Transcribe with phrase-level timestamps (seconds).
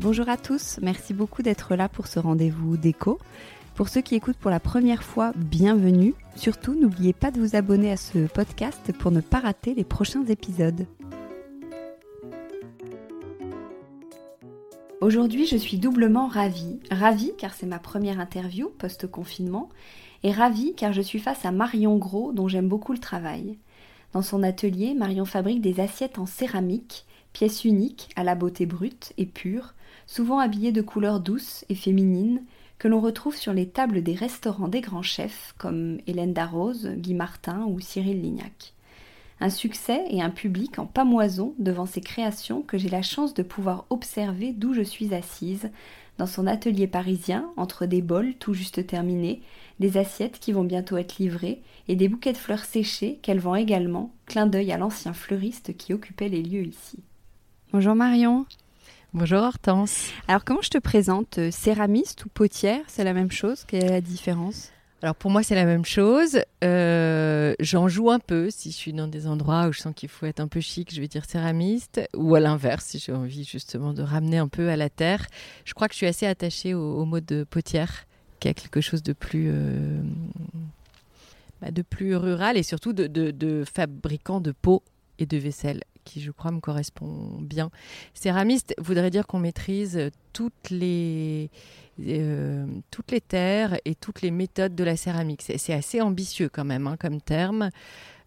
[0.00, 3.18] Bonjour à tous, merci beaucoup d'être là pour ce rendez-vous déco.
[3.74, 6.14] Pour ceux qui écoutent pour la première fois, bienvenue.
[6.36, 10.24] Surtout, n'oubliez pas de vous abonner à ce podcast pour ne pas rater les prochains
[10.26, 10.86] épisodes.
[15.00, 16.78] Aujourd'hui, je suis doublement ravie.
[16.92, 19.68] Ravie car c'est ma première interview post-confinement
[20.22, 23.58] et ravie car je suis face à Marion Gros dont j'aime beaucoup le travail.
[24.12, 29.12] Dans son atelier, Marion fabrique des assiettes en céramique, pièces uniques à la beauté brute
[29.18, 29.74] et pure,
[30.08, 32.42] souvent habillés de couleurs douces et féminines,
[32.78, 37.14] que l'on retrouve sur les tables des restaurants des grands chefs comme Hélène Darroze, Guy
[37.14, 38.72] Martin ou Cyril Lignac.
[39.40, 43.42] Un succès et un public en pamoison devant ces créations que j'ai la chance de
[43.42, 45.70] pouvoir observer d'où je suis assise,
[46.16, 49.42] dans son atelier parisien, entre des bols tout juste terminés,
[49.78, 53.54] des assiettes qui vont bientôt être livrées et des bouquets de fleurs séchées qu'elle vend
[53.56, 56.98] également, clin d'œil à l'ancien fleuriste qui occupait les lieux ici.
[57.72, 58.46] Bonjour Marion.
[59.14, 60.10] Bonjour Hortense.
[60.28, 63.64] Alors comment je te présente euh, Céramiste ou potière C'est la même chose?
[63.66, 64.70] Quelle est la différence?
[65.00, 66.40] Alors pour moi c'est la même chose.
[66.62, 70.10] Euh, j'en joue un peu si je suis dans des endroits où je sens qu'il
[70.10, 73.44] faut être un peu chic, je vais dire céramiste, ou à l'inverse si j'ai envie
[73.44, 75.26] justement de ramener un peu à la terre.
[75.64, 78.04] Je crois que je suis assez attachée au, mot de potière,
[78.40, 80.02] qui a quelque chose de plus euh,
[81.62, 84.82] bah, de plus rural et surtout de, de fabricant de pots
[85.18, 87.70] et de vaisselle qui, je crois, me correspond bien.
[88.14, 91.50] Céramiste voudrait dire qu'on maîtrise toutes les,
[92.00, 92.66] euh,
[93.28, 95.42] terres et toutes les méthodes de la céramique.
[95.42, 97.70] C'est assez ambitieux quand même hein, comme terme.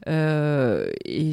[0.07, 1.31] Euh, et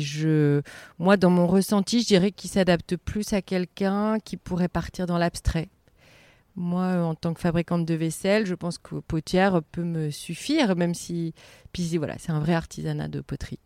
[0.99, 5.19] moi, dans mon ressenti, je dirais qu'il s'adapte plus à quelqu'un qui pourrait partir dans
[5.19, 5.69] l'abstrait.
[6.57, 10.95] Moi, en tant que fabricante de vaisselle, je pense que potière peut me suffire, même
[10.95, 11.35] si,
[11.73, 13.61] puis voilà, c'est un vrai artisanat de poterie.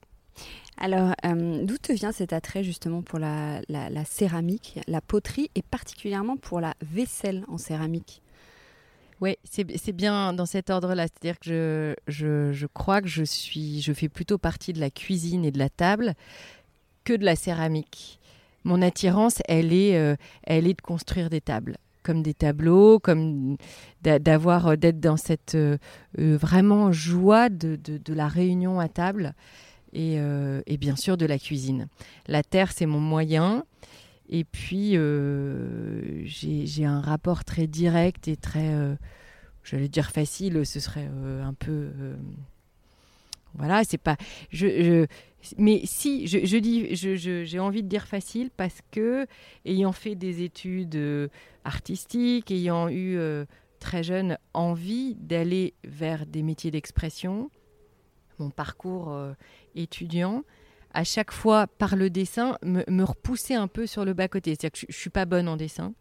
[0.79, 3.61] Alors, euh, d'où te vient cet attrait justement pour la,
[4.05, 8.23] céramique, la poterie et particulièrement pour la vaisselle en céramique?
[9.21, 11.05] Oui, c'est bien dans cet ordre-là.
[11.05, 15.53] C'est-à-dire que je, crois que je, suis, je fais plutôt partie de la cuisine et
[15.53, 16.15] de la table
[17.05, 18.19] que de la céramique.
[18.65, 23.57] Mon attirance, elle est, euh, elle est de construire des tables comme des tableaux, comme
[24.03, 25.79] d'avoir d'être dans cette euh,
[26.17, 27.79] vraiment joie de,
[28.09, 29.35] la réunion à table.
[29.95, 31.89] Euh, et, bien sûr de la cuisine.
[32.27, 33.65] La terre, c'est mon moyen.
[34.29, 38.95] Et puis, euh, j'ai un rapport très direct et très, euh,
[39.63, 41.09] j'allais dire facile, ce serait
[41.43, 41.91] un peu...
[43.55, 44.17] voilà, c'est pas...
[44.51, 45.07] Je,
[45.59, 49.27] mais si, je, dis, j'ai envie de dire facile parce que,
[49.67, 51.31] ayant fait des études
[51.65, 53.19] artistiques, ayant eu
[53.81, 57.51] très jeune envie d'aller vers des métiers d'expression,
[58.43, 59.17] mon parcours
[59.75, 60.45] étudiant,
[60.95, 64.51] à chaque fois par le dessin, me, repousser un peu sur le bas-côté.
[64.51, 65.95] C'est-à-dire que je, ne suis pas bonne en dessin.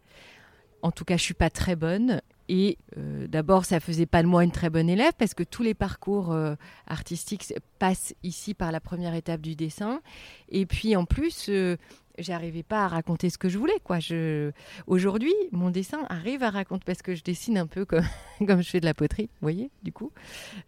[0.82, 2.20] En tout cas, je suis pas très bonne.
[2.48, 5.62] Et euh, d'abord, ça faisait pas de moi une très bonne élève parce que tous
[5.62, 6.54] les parcours euh,
[6.86, 10.00] artistiques passent ici par la première étape du dessin.
[10.48, 11.76] Et puis en plus, euh,
[12.18, 13.78] j'arrivais pas à raconter ce que je voulais.
[13.84, 13.98] Quoi.
[14.00, 14.52] Je...
[14.86, 18.06] Aujourd'hui, mon dessin arrive à raconter parce que je dessine un peu comme,
[18.46, 20.12] comme je fais de la poterie, vous voyez, du coup.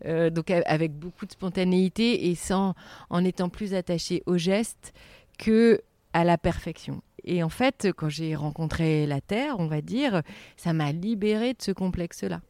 [0.05, 2.75] donc avec beaucoup de spontanéité et sans,
[3.11, 4.93] en étant plus attaché au geste
[5.38, 5.81] que
[6.12, 7.02] à la perfection.
[7.25, 10.23] Et en fait, quand j'ai rencontré la Terre, on va dire,
[10.56, 12.41] ça m'a libérée de ce complexe-là.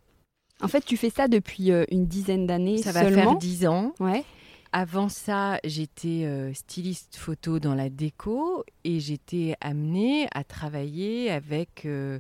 [0.61, 3.93] En fait, tu fais ça depuis euh, une dizaine d'années Ça va faire dix ans.
[4.01, 4.25] Ouais.
[4.77, 11.87] Avant ça, j'étais euh, styliste photo dans la déco et j'étais amenée à travailler avec.
[11.87, 12.19] Euh,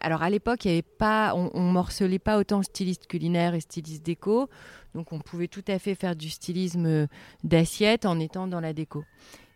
[0.00, 0.66] alors à l'époque,
[0.98, 4.48] pas, on, on, morcelait pas autant styliste culinaire et styliste déco,
[4.96, 7.06] donc on pouvait tout à fait faire du stylisme
[7.44, 9.04] d'assiette en étant dans la déco.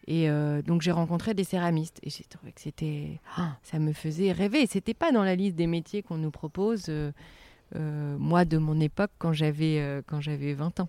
[0.07, 3.93] Et euh, donc j'ai rencontré des céramistes et j'ai trouvé que c'était, ah, ça me
[3.93, 4.67] faisait rêver.
[4.67, 7.13] C'était pas dans la liste des métiers qu'on nous propose, euh, euh,
[8.19, 10.89] moi de mon époque quand j'avais quand j'avais 20 ans.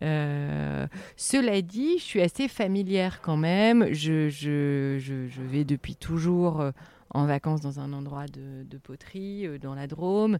[0.00, 3.92] cela dit, je suis assez familière quand même.
[3.92, 6.64] Je, je, je, vais depuis toujours
[7.10, 10.38] en vacances dans un endroit de, poterie, dans la Drôme.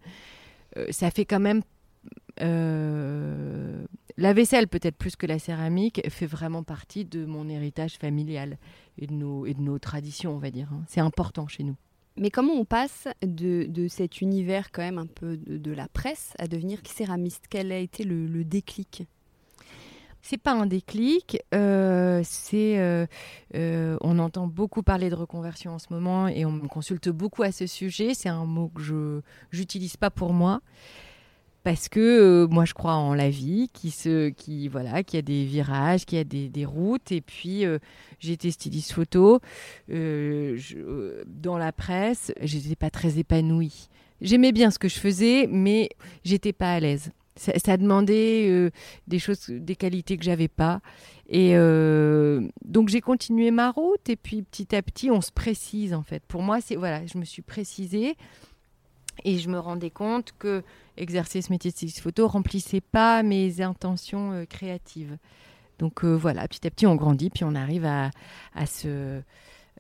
[0.91, 1.63] ça fait quand même
[2.41, 3.85] euh,
[4.17, 8.59] la vaisselle, peut-être plus que la céramique, fait vraiment partie de mon héritage familial
[8.99, 10.69] et de nos, et de nos traditions, on va dire.
[10.73, 10.85] Hein.
[10.89, 11.77] C'est important chez nous.
[12.17, 16.47] Mais comment on passe de, cet univers quand même un peu de, la presse à
[16.47, 17.47] devenir céramiste?
[17.51, 19.07] Quel a été le, le déclic?
[20.23, 23.07] C'est pas un déclic, euh, c'est euh,
[24.01, 27.53] on entend beaucoup parler de reconversion en ce moment et on me consulte beaucoup à
[27.53, 28.15] ce sujet.
[28.15, 29.21] C'est un mot que je
[29.53, 30.63] n'utilise pas pour moi
[31.65, 31.99] parce que
[32.45, 36.05] euh, moi je crois en la vie qui se qui voilà qui a des virages
[36.05, 37.11] qui a des, routes.
[37.11, 37.79] Et puis euh,
[38.21, 39.41] j'étais styliste photo.
[39.91, 43.89] Euh, dans la presse j'étais pas très épanouie.
[44.21, 45.89] J'aimais bien ce que je faisais mais
[46.23, 47.11] j'étais pas à l'aise.
[47.37, 48.71] Ça, demandait
[49.09, 50.81] des choses des qualités que j'avais pas.
[51.29, 51.55] Et
[52.65, 54.09] donc j'ai continué ma route.
[54.09, 56.23] Et puis petit à petit on se précise en fait.
[56.29, 58.17] Pour moi c'est voilà je me suis précisée
[59.25, 60.63] et je me rendais compte que
[60.97, 65.17] exercer ce métier de styliste photo remplissait pas mes intentions euh, créatives.
[65.79, 68.11] Donc euh, voilà, petit à petit on grandit, puis on arrive à,
[68.55, 69.21] à se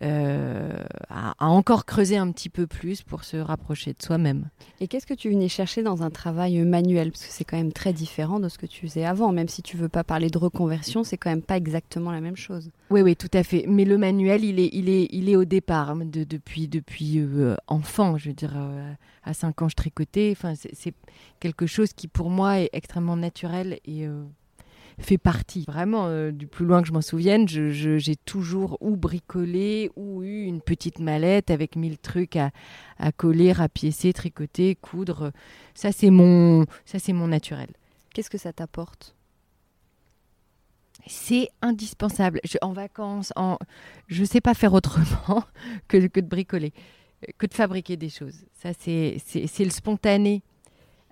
[0.03, 0.73] euh,
[1.09, 4.49] à, encore creuser un petit peu plus pour se rapprocher de soi-même.
[4.81, 7.13] Et qu'est-ce que tu venais chercher dans un travail manuel?
[7.13, 9.31] Parce que c'est quand même très différent de ce que tu faisais avant.
[9.33, 12.37] Même si tu veux pas parler de reconversion, c'est quand même pas exactement la même
[12.37, 12.71] chose.
[12.91, 13.67] Oui, oui, tout à fait.
[13.69, 17.21] Mais le manuel, il est, il est, il est au départ, hein, de, depuis, depuis
[17.21, 18.19] euh, enfant.
[18.19, 18.93] Je veux dire, euh,
[19.23, 20.31] à 5 ans, je tricotais.
[20.37, 20.95] Enfin, c'est
[21.39, 24.09] quelque chose qui, pour moi, est extrêmement naturel et
[24.99, 25.65] fait partie.
[25.67, 30.45] Vraiment, euh, du plus loin que je m'en souvienne, j'ai toujours ou bricolé ou eu
[30.45, 32.51] une petite mallette avec mille trucs à,
[32.99, 35.33] à coller, rapiécer, tricoter, coudre.
[35.75, 37.69] Ça, c'est mon, ça, c'est mon naturel.
[38.13, 39.17] Qu'est-ce que ça t'apporte?
[41.07, 42.41] C'est indispensable.
[42.63, 43.59] en vacances, en,
[44.07, 45.45] je sais pas faire autrement
[45.89, 46.73] que, que, de bricoler,
[47.37, 48.45] que de fabriquer des choses.
[48.55, 49.19] Ça, c'est
[49.59, 50.43] le spontané.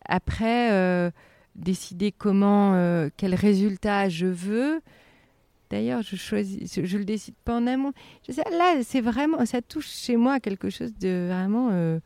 [0.07, 1.11] Après, euh,
[1.55, 4.81] décider comment, euh, quel résultat je veux.
[5.71, 7.93] D'ailleurs, je choisis, je, le décide pas en amont.
[8.27, 11.99] Je sais, là, c'est vraiment, ça touche chez moi quelque chose de vraiment euh,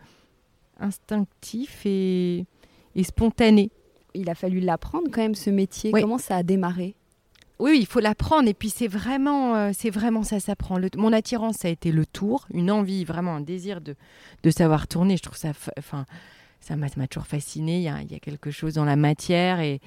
[0.78, 2.46] instinctif et,
[2.94, 3.70] et, spontané.
[4.14, 5.90] Il a fallu l'apprendre quand même ce métier.
[5.90, 6.94] Comment ça a démarré?
[7.58, 10.78] Oui, il faut l'apprendre et puis c'est vraiment, euh, c'est vraiment ça s'apprend.
[10.96, 13.96] Mon attirance, ça a été le tour, une envie, vraiment un désir de,
[14.42, 15.16] de savoir tourner.
[15.16, 16.04] Je trouve ça, enfin,
[16.66, 17.78] ça m'a toujours fasciné.
[17.78, 19.80] Il y, a, quelque chose dans la matière et,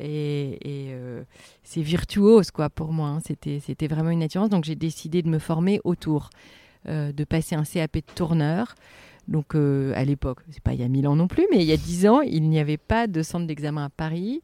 [0.00, 1.24] euh,
[1.64, 3.08] c'est virtuose quoi pour moi.
[3.08, 3.20] Hein.
[3.26, 4.48] C'était, c'était vraiment une attirance.
[4.48, 6.30] Donc j'ai décidé de me former autour,
[6.88, 8.74] euh, de passer un CAP de tourneur.
[9.26, 11.66] Donc euh, à l'époque, c'est pas il y a mille ans non plus, mais il
[11.66, 14.42] y a dix ans, il n'y avait pas de centre d'examen à Paris.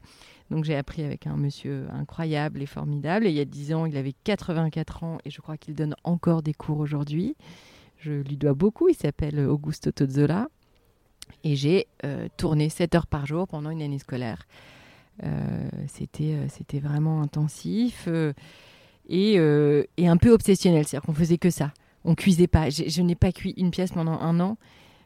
[0.51, 3.27] Donc j'ai appris avec un monsieur incroyable et formidable.
[3.27, 5.95] Et il y a dix ans, il avait 84 ans et je crois qu'il donne
[6.03, 7.37] encore des cours aujourd'hui.
[7.99, 8.89] Je lui dois beaucoup.
[8.89, 10.49] Il s'appelle Augusto Tozzola.
[11.47, 14.49] Et j'ai euh, tourné 7 heures par jour pendant une année scolaire.
[15.23, 18.09] Euh, c'était, euh, vraiment intensif
[19.09, 20.85] et, et, un peu obsessionnel.
[20.85, 21.73] C'est-à-dire qu'on faisait que ça.
[22.05, 22.69] On cuisait pas.
[22.69, 24.59] Je, n'ai pas cuit une pièce pendant un an.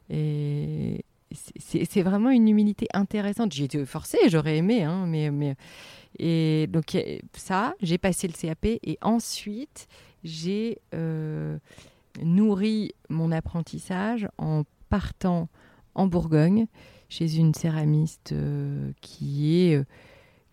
[0.09, 3.53] C'est, vraiment une humilité intéressante.
[3.53, 4.83] J'ai été forcée, j'aurais aimé.
[4.83, 5.57] Hein, mais, mais,
[6.19, 6.97] et donc
[7.35, 8.65] ça, j'ai passé le CAP.
[8.65, 9.89] Et ensuite,
[10.25, 10.79] j'ai
[12.23, 15.51] nourri mon apprentissage en partant
[16.01, 16.67] en Bourgogne,
[17.09, 19.85] chez une céramiste euh, qui est euh,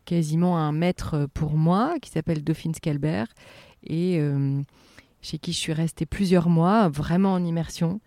[0.05, 3.27] quasiment un maître pour moi, qui s'appelle Dauphine Scalbert,
[3.83, 4.61] et euh,
[5.21, 8.01] chez qui je suis restée plusieurs mois, vraiment en immersion.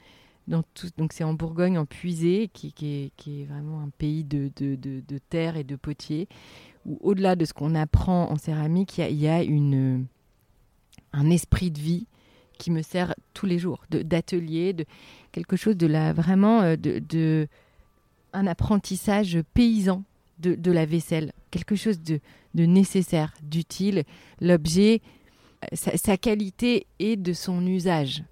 [0.49, 4.51] Donc c'est en Bourgogne, en Puisée, qui, est, vraiment un pays de,
[5.31, 6.29] terre et de potier,
[6.85, 10.07] où au-delà de ce qu'on apprend en céramique, il y a, une,
[11.13, 12.07] un esprit de vie
[12.59, 14.85] qui me sert tous les jours, d'atelier, de,
[15.33, 17.49] quelque chose de la vraiment euh, de, de
[18.33, 20.05] un apprentissage paysan
[20.39, 22.21] de, de, la vaisselle, quelque chose de,
[22.55, 24.05] de nécessaire, d'utile.
[24.41, 25.03] L'objet,
[25.73, 28.23] sa, sa, qualité est de son usage.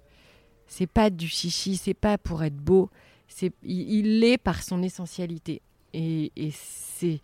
[0.67, 2.89] C'est pas du chichi, c'est pas pour être beau,
[3.27, 5.61] c'est il l'est par son essentialité.
[5.93, 7.21] Et, et c'est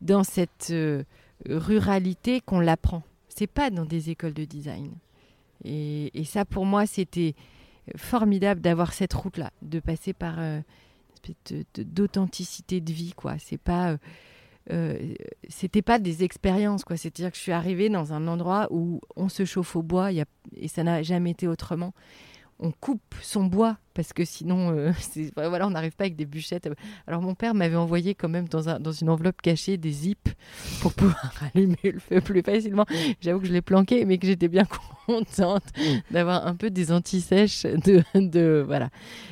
[0.00, 1.04] dans cette euh,
[1.48, 3.02] ruralité qu'on l'apprend.
[3.28, 4.92] C'est pas dans des écoles de design.
[5.64, 7.34] Et, et ça, pour moi, c'était
[7.96, 10.60] formidable d'avoir cette route-là, de passer par euh,
[11.28, 13.34] une espèce d'authenticité de, vie, quoi.
[13.38, 13.96] C'est pas, euh,
[14.72, 15.14] euh,
[15.48, 16.96] c'était pas des expériences, quoi.
[16.96, 20.68] C'est-à-dire que je suis arrivée dans un endroit où on se chauffe au bois, et
[20.68, 21.92] ça n'a jamais été autrement
[22.60, 24.92] on coupe son bois parce que sinon, euh,
[25.36, 26.68] voilà, on n'arrive pas avec des bûchettes.
[27.06, 30.34] Alors mon père m'avait envoyé quand même dans, un, dans une enveloppe cachée des zips
[30.80, 32.86] pour pouvoir allumer le feu plus facilement.
[33.20, 34.64] J'avoue que je l'ai planqué, mais que j'étais bien
[35.06, 35.64] contente
[36.10, 38.90] d'avoir un peu des antisèches de, de voilà.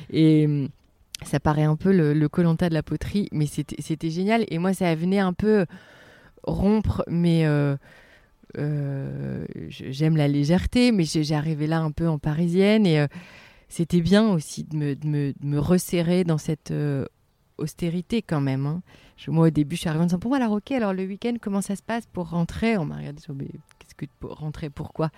[0.09, 0.69] Et hum,
[1.23, 4.45] ça paraît un peu le colanta de la poterie, mais c'était génial.
[4.49, 5.65] Et moi, ça venait un peu
[6.43, 7.45] rompre mes
[8.55, 13.07] j'aime la légèreté, mais j'arrivais là un peu en parisienne et euh,
[13.69, 17.05] c'était bien aussi de me, de, me, resserrer dans cette euh,
[17.57, 18.65] austérité quand même.
[18.65, 18.81] Hein.
[19.17, 21.35] Je, moi, au début, je suis arrivée en disant Bon, alors, ok, alors le week-end,
[21.41, 22.77] comment ça se passe pour rentrer?
[22.77, 23.35] On m'a regardé sur
[23.79, 24.69] Qu'est-ce que pour rentrer?
[24.69, 25.09] Pourquoi?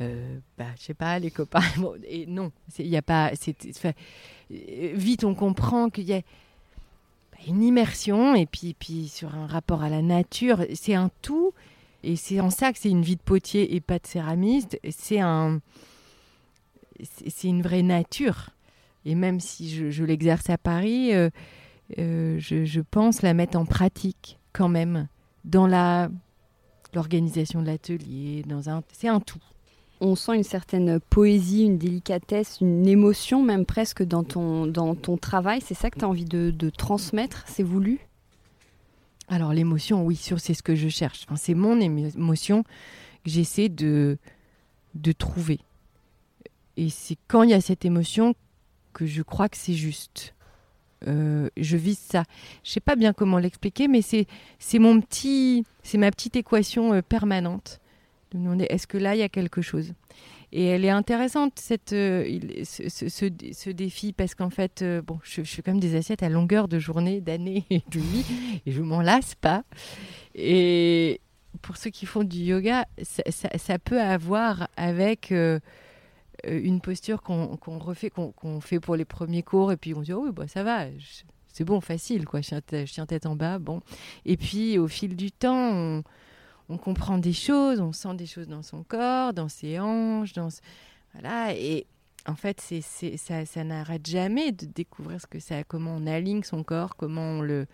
[0.00, 1.60] Euh, bah, je sais pas, les copains.
[2.08, 3.32] et non, il y a pas.
[4.48, 6.22] vite, on comprend qu'il y a
[7.46, 10.64] une immersion et puis, puis sur un rapport à la nature.
[10.74, 11.52] C'est un tout
[12.02, 14.78] et c'est en ça que c'est une vie de potier et pas de céramiste.
[14.90, 15.60] C'est un,
[17.02, 18.50] c'est une vraie nature.
[19.04, 21.30] Et même si je, l'exerce à Paris, euh,
[21.98, 25.08] euh, je, pense la mettre en pratique quand même
[25.44, 26.10] dans la
[26.92, 28.42] l'organisation de l'atelier.
[28.46, 29.38] Dans un, c'est un tout.
[30.00, 35.16] On sent une certaine poésie, une délicatesse, une émotion même presque dans ton, dans ton
[35.16, 35.60] travail.
[35.60, 38.00] C'est ça que tu as envie de, de transmettre C'est voulu?
[39.30, 41.24] Alors l'émotion, oui, c'est ce que je cherche.
[41.36, 44.18] c'est mon émotion que j'essaie de,
[44.94, 45.60] de trouver.
[46.76, 48.34] Et c'est quand il y a cette émotion
[48.92, 50.34] que je crois que c'est juste.
[51.06, 52.24] Euh, je vise ça.
[52.64, 54.26] Je sais pas bien comment l'expliquer, mais c'est
[54.78, 57.80] mon petit, c'est ma petite équation euh, permanente.
[58.32, 59.92] De demander est-ce que là il y a quelque chose?
[60.52, 62.24] Et elle est intéressante, cette, euh,
[62.64, 66.28] ce, ce, défi, parce qu'en fait, euh, bon, je, fais quand même des assiettes à
[66.28, 68.24] longueur de journée, d'année et de vie,
[68.66, 69.62] et je m'en lasse pas.
[70.34, 71.20] Et
[71.62, 75.60] pour ceux qui font du yoga, ça, peut avoir avec euh,
[76.44, 80.24] une posture qu'on refait, qu'on fait pour les premiers cours, et puis on dit, oh
[80.24, 80.86] oui, bah, ça va.
[81.52, 82.40] c'est bon, facile, quoi.
[82.40, 83.82] Je tiens, tête en bas, bon.
[84.24, 86.02] Et puis, au fil du temps, on,
[86.70, 90.48] on comprend des choses, on sent des choses dans son corps, dans ses hanches, dans
[91.12, 91.86] voilà et
[92.26, 92.60] en fait
[93.16, 97.38] ça, ça n'arrête jamais de découvrir ce que ça, comment on aligne son corps, comment
[97.38, 97.66] on le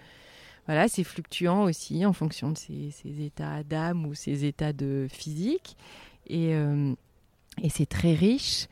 [0.64, 5.76] voilà, c'est fluctuant aussi en fonction de ses, états d'âme ou ses états de physique
[6.26, 6.92] et, euh,
[7.68, 8.66] c'est très riche.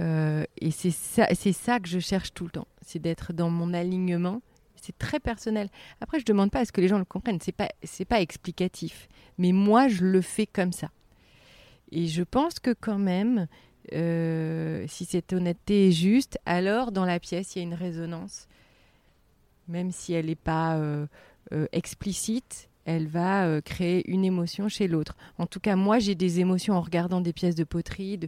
[0.00, 3.50] Euh, et c'est ça, c'est ça que je cherche tout le temps, c'est d'être dans
[3.50, 4.40] mon alignement
[4.82, 5.68] c'est très personnel.
[6.00, 7.38] Après, je demande pas à ce que les gens le comprennent.
[7.40, 9.08] C'est pas, c'est pas explicatif.
[9.38, 10.90] Mais moi, je le fais comme ça.
[11.90, 13.46] Et je pense que quand même,
[13.92, 18.48] euh, si cette honnêteté est juste, alors dans la pièce, il y a une résonance.
[19.68, 21.06] Même si elle n'est pas euh,
[21.52, 25.16] euh, explicite, elle va créer une émotion chez l'autre.
[25.38, 28.18] En tout cas, moi, j'ai des émotions en regardant des pièces de poterie,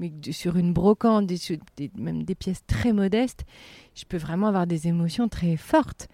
[0.00, 1.38] mais sur une brocante, des,
[1.94, 3.44] même des pièces très modestes
[4.00, 6.08] je peux vraiment avoir des émotions très fortes.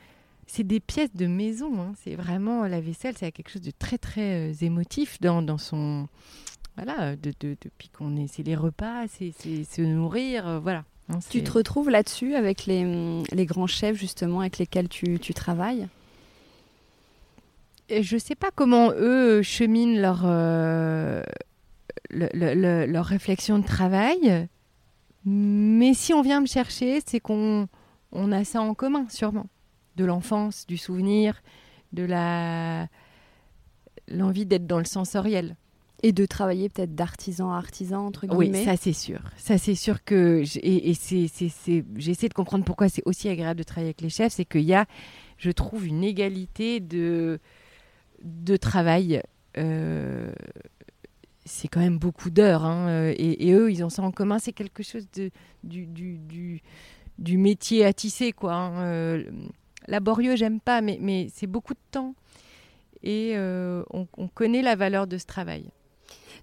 [0.47, 1.81] C'est des pièces de maison.
[1.81, 1.93] Hein.
[2.03, 6.09] C'est vraiment la vaisselle, c'est quelque chose de très très euh, émotif dans, dans son
[6.77, 10.85] voilà de, depuis qu'on est c'est les repas, c'est se nourrir, euh, voilà.
[11.09, 15.35] Hein, tu te retrouves là-dessus avec les, les, grands chefs justement avec lesquels tu, tu
[15.35, 15.87] travailles?
[17.89, 21.23] Et Je ne sais pas comment eux cheminent leur, euh,
[22.11, 24.49] leur réflexion de travail.
[25.25, 27.69] Mais si on vient me chercher, c'est qu'on
[28.13, 29.47] on a ça en commun, sûrement.
[29.97, 31.43] De l'enfance, du souvenir,
[31.93, 32.89] de la
[34.09, 35.57] l'envie d'être dans le sensoriel.
[36.03, 38.59] Et de travailler peut-être d'artisan à artisan, entre guillemets.
[38.59, 39.21] Oui, ça c'est sûr.
[39.39, 40.45] Ça c'est sûr que...
[40.63, 41.27] Et, c'est,
[41.97, 44.75] j'essaie de comprendre pourquoi c'est aussi agréable de travailler avec les chefs, c'est qu'il y
[44.75, 44.85] a,
[45.39, 47.41] je trouve, une égalité de,
[48.23, 49.23] de travail.
[49.57, 50.31] Euh,
[51.47, 52.65] c'est quand même beaucoup d'heures.
[52.65, 54.39] Hein, et, eux, ils ont ça en commun.
[54.39, 55.31] C'est quelque chose de,
[55.65, 56.61] du, du,
[57.19, 58.53] du métier à tisser, quoi.
[58.53, 59.25] Hein.
[59.89, 62.15] Laborieux, j'aime pas, mais, mais c'est beaucoup de temps.
[63.03, 65.71] Et on, connaît la valeur de ce travail.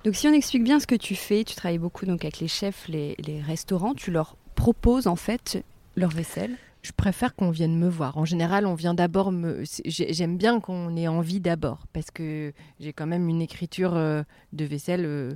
[0.06, 2.48] Donc si on explique bien ce que tu fais, tu travailles beaucoup donc avec les
[2.48, 5.64] chefs, les, les restaurants, tu leur proposes en fait
[5.96, 6.58] leur vaisselle?
[6.84, 8.18] Je préfère qu'on vienne me voir.
[8.18, 9.64] En général, on vient d'abord me.
[9.86, 14.66] J'aime bien qu'on ait envie d'abord, parce que j'ai quand même une écriture euh, de
[14.66, 15.06] vaisselle.
[15.06, 15.32] Euh,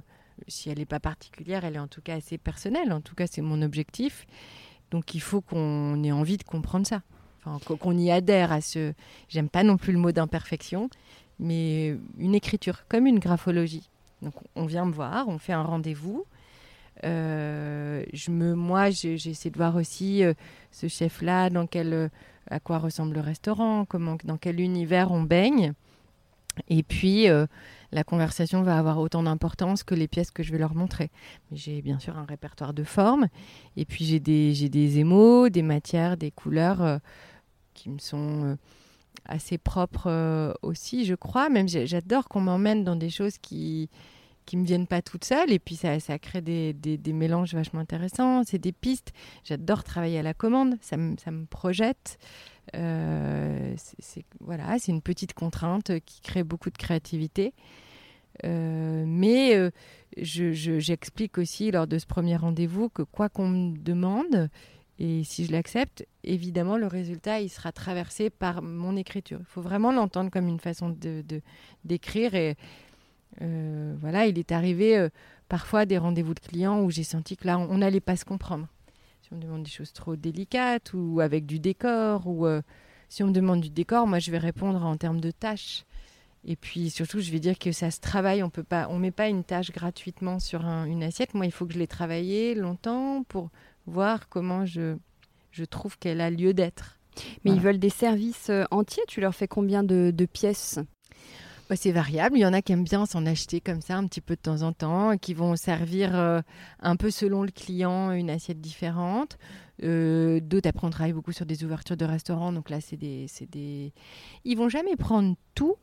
[0.50, 2.92] si elle n'est pas particulière, elle est en tout cas assez personnelle.
[2.92, 4.28] En tout cas, c'est mon objectif.
[4.92, 7.02] Donc, il faut qu'on ait envie de comprendre ça.
[7.66, 8.94] Qu'on y adhère à ce.
[9.30, 10.89] J'aime pas non plus le mot d'imperfection,
[11.39, 13.89] mais une écriture, comme une graphologie.
[14.22, 16.25] Donc, on vient me voir, on fait un rendez-vous.
[17.04, 20.34] Euh, je me, moi, j'essaie de voir aussi euh,
[20.72, 22.10] ce chef-là, dans quel, euh,
[22.50, 25.74] à quoi ressemble le restaurant, comment, dans quel univers on baigne.
[26.70, 27.27] Et puis,
[27.92, 31.12] la conversation va avoir autant d'importance que les pièces que je vais leur montrer.
[31.51, 33.27] J'ai bien sûr un répertoire de formes,
[33.75, 37.00] et puis j'ai des, des émaux, des matières, des couleurs
[37.78, 38.58] qui me sont
[39.26, 41.50] assez propres aussi, je crois.
[41.50, 43.90] Même j'adore qu'on m'emmène dans des choses qui
[44.48, 45.52] qui me viennent pas toutes seules.
[45.52, 48.44] Et puis ça, ça crée des, des, mélanges vachement intéressants.
[48.46, 49.12] C'est des pistes.
[49.44, 50.78] J'adore travailler à la commande.
[50.82, 52.18] Ça me, ça projette.
[52.76, 57.54] Euh, c'est voilà c'est une petite contrainte qui crée beaucoup de créativité.
[58.46, 59.72] Euh, mais euh,
[60.18, 64.50] j'explique aussi lors de ce premier rendez-vous que quoi qu'on me demande
[65.00, 69.39] et si je l'accepte, évidemment, le résultat, il sera traversé par mon écriture.
[69.42, 71.24] Il faut vraiment l'entendre comme une façon de
[71.84, 72.34] d'écrire.
[72.34, 72.58] Et
[73.42, 75.10] euh, voilà, il est arrivé euh,
[75.50, 78.68] parfois des rendez-vous de clients où j'ai senti que là, on n'allait pas se comprendre.
[79.22, 82.62] Si on me demande des choses trop délicates ou avec du décor, ou euh,
[83.08, 85.86] si on me demande du décor, moi je vais répondre en termes de tâches.
[86.44, 88.42] Et puis surtout, je vais dire que ça se travaille.
[88.42, 91.34] On peut pas, on met pas une tâche gratuitement sur une assiette.
[91.34, 93.50] Moi, il faut que je l'ai travaillée longtemps pour
[93.88, 94.96] voir comment je,
[95.51, 97.00] je trouve qu'elle a lieu d'être.
[97.44, 99.03] Mais ils veulent des services entiers.
[99.08, 100.79] Tu leur fais combien de pièces?
[101.70, 102.38] Bah, c'est variable.
[102.38, 104.41] Il y en a qui aiment bien s'en acheter comme ça un petit peu de
[104.41, 106.39] temps en temps, qui vont servir euh,
[106.80, 109.38] un peu selon le client une assiette différente.
[109.84, 112.54] Euh, d'autres, après, on travaille beaucoup sur des ouvertures de restaurants.
[112.54, 113.91] Donc là, c'est des, des...
[114.45, 115.76] Ils vont jamais prendre tout.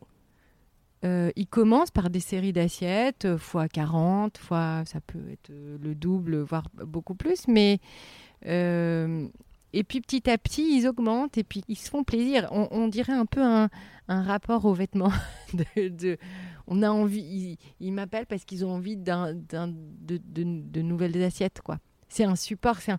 [1.04, 6.40] Euh, ils commencent par des séries d'assiettes, fois 40, fois ça peut être le double,
[6.40, 7.46] voire beaucoup plus.
[7.48, 7.80] Mais
[9.74, 12.46] et puis petit à petit, ils augmentent et puis ils se font plaisir.
[12.52, 13.68] On, dirait un peu un,
[14.08, 15.12] rapport aux vêtements.
[15.76, 16.16] de,
[16.68, 21.78] on a envie, ils, m'appellent parce qu'ils ont envie d'un, de, de, nouvelles assiettes, quoi.
[22.08, 22.92] C'est un support, c'est,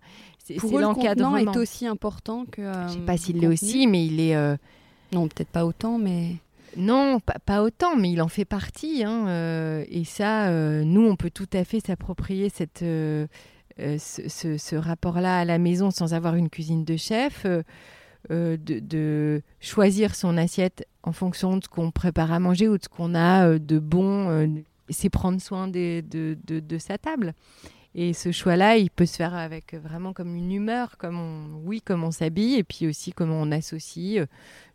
[0.43, 1.37] c'est, Pour l'encadrement.
[1.37, 2.61] est aussi important que.
[2.89, 4.35] Je sais pas s'il l'est aussi, mais il est.
[4.35, 4.57] Euh,
[5.13, 6.35] non, peut-être pas autant, mais.
[6.77, 9.03] Non, pas, autant, mais il en fait partie.
[9.03, 13.27] Hein, euh, et ça, euh, nous, on peut tout à fait s'approprier euh,
[13.77, 17.45] ce, rapport-là à la maison sans avoir une cuisine de chef,
[18.29, 22.89] de, choisir son assiette en fonction de ce qu'on prépare à manger ou de ce
[22.89, 26.03] qu'on a de bon, c'est prendre soin de,
[26.79, 27.33] sa table.
[27.97, 31.81] Et ce choix-là, il peut se faire avec vraiment comme une humeur, comme on, oui,
[31.81, 34.27] comme on s'habille, et puis aussi comment on associe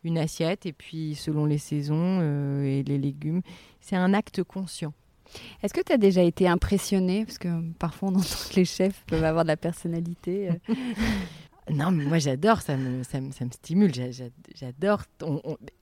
[0.04, 2.22] une assiette, et puis selon les saisons
[2.62, 3.42] et les légumes.
[3.80, 4.94] C'est un acte conscient.
[5.62, 9.04] Est-ce que tu as déjà été impressionné Parce que parfois on entend que les chefs
[9.06, 10.50] peuvent avoir de la personnalité.
[10.50, 10.74] Euh.
[11.70, 13.92] non, mais moi j'adore, ça me, ça, me, stimule,
[14.54, 15.02] j'adore.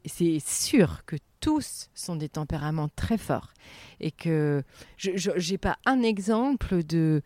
[0.05, 3.53] C'est sûr que tous sont des tempéraments très forts
[4.01, 4.62] et que
[4.96, 7.22] je n'ai pas un exemple de,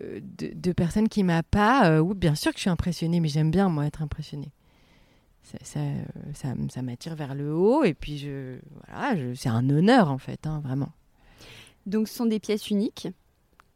[0.00, 1.90] euh, de, personne qui m'a pas.
[1.90, 4.52] Euh, ou bien sûr que je suis impressionnée, mais j'aime bien moi être impressionnée.
[5.42, 5.58] Ça,
[6.34, 10.46] ça, ça, m'attire vers le haut et puis je, voilà, c'est un honneur en fait,
[10.46, 10.92] hein, vraiment.
[11.84, 13.08] Donc, ce sont des pièces uniques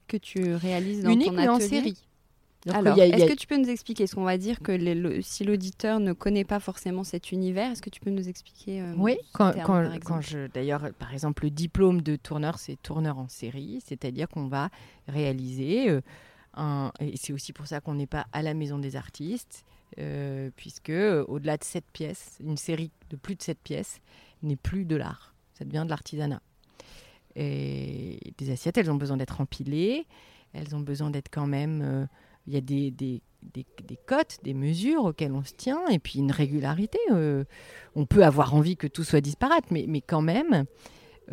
[0.06, 1.48] que tu réalises dans ton atelier.
[1.48, 2.06] en série.
[2.72, 6.12] Alors, est-ce que tu peux nous expliquer ce qu'on va dire que si l'auditeur ne
[6.12, 10.20] connaît pas forcément cet univers, est-ce que tu peux nous expliquer euh, Oui, quand, quand,
[10.20, 14.70] je d'ailleurs, par exemple, le diplôme de tourneur, c'est tourneur en série, c'est-à-dire qu'on va
[15.08, 16.00] réaliser euh,
[16.54, 19.64] un, et c'est aussi pour ça qu'on n'est pas à la maison des artistes,
[19.98, 20.92] euh, puisque
[21.28, 24.00] au-delà de sept pièces, une série de plus de sept pièces
[24.42, 26.42] n'est plus de l'art, ça devient de l'artisanat.
[27.36, 30.06] Et des assiettes, elles ont besoin d'être empilées,
[30.52, 32.08] elles ont besoin d'être quand même...
[32.46, 36.32] Euh, il y a des, cotes, des mesures auxquelles on se tient, et puis une
[36.32, 36.98] régularité.
[37.10, 37.44] Euh,
[37.94, 40.64] on peut avoir envie que tout soit disparate, mais, quand même,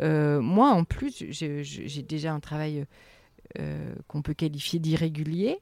[0.00, 2.86] euh, moi en plus, j'ai déjà un travail
[4.08, 5.58] qu'on peut qualifier d'irrégulier,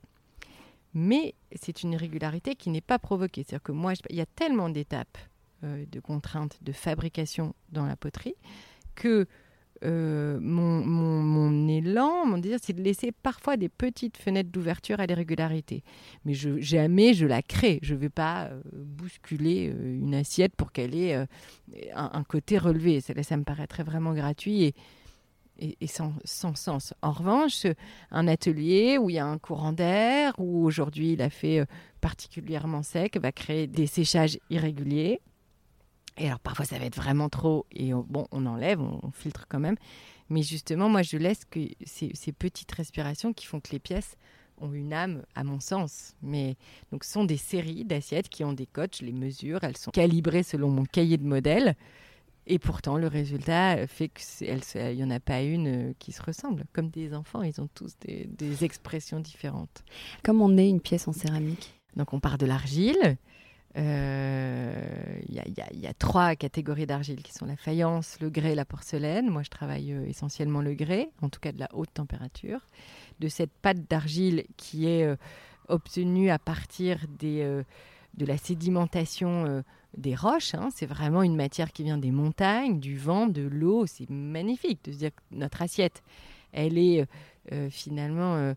[0.95, 3.45] mais c'est une irrégularité qui n'est pas provoquée.
[3.47, 5.19] C'est-à-dire que moi, il y a tellement d'étapes
[5.63, 8.35] de contraintes de fabrication dans la poterie
[8.95, 9.27] que
[9.85, 15.07] euh, mon, mon, élan, mon désir, c'est de laisser parfois des petites fenêtres d'ouverture à
[15.07, 15.83] l'irrégularité.
[16.25, 17.79] Mais jamais je la crée.
[17.83, 21.27] Je ne vais pas euh, bousculer euh, une assiette pour qu'elle ait
[21.95, 23.01] un, côté relevé.
[23.01, 24.75] Ça, me paraîtrait vraiment gratuit et,
[25.81, 26.95] et, sans, sans, sens.
[27.03, 27.67] En revanche,
[28.11, 31.67] un atelier où il y a un courant d'air, où aujourd'hui il a fait
[32.01, 35.21] particulièrement sec, va créer des séchages irréguliers
[36.17, 39.47] et alors parfois ça va être vraiment trop et on, bon on enlève, on, filtre
[39.49, 39.77] quand même.
[40.29, 44.17] Mais justement moi je laisse que ces, petites respirations qui font que les pièces
[44.59, 46.15] ont une âme à mon sens.
[46.23, 46.57] Mais
[46.91, 49.91] donc ce sont des séries d'assiettes qui ont des codes, je les mesure, elles sont
[49.91, 51.77] calibrées selon mon cahier de modèle.
[52.49, 56.65] Et pourtant, le résultat fait qu'il n'y en a pas une euh, qui se ressemble.
[56.73, 59.85] Comme des enfants, ils ont tous des, des expressions différentes.
[60.25, 63.17] Comment on est une pièce en céramique Donc on part de l'argile,
[63.75, 69.31] il euh, y, a trois catégories d'argile qui sont la faïence, le grès, la porcelaine.
[69.31, 72.61] Moi, je travaille euh, essentiellement le grès, en tout cas de la haute température.
[73.21, 75.17] De cette pâte d'argile qui est euh,
[75.69, 77.65] obtenue à partir de
[78.19, 79.65] la sédimentation
[79.97, 80.55] des roches.
[80.55, 80.69] Hein.
[80.75, 83.87] C'est vraiment une matière qui vient des montagnes, du vent, de l'eau.
[83.87, 86.03] C'est magnifique de se dire que notre assiette,
[86.53, 87.07] elle est
[87.71, 88.55] finalement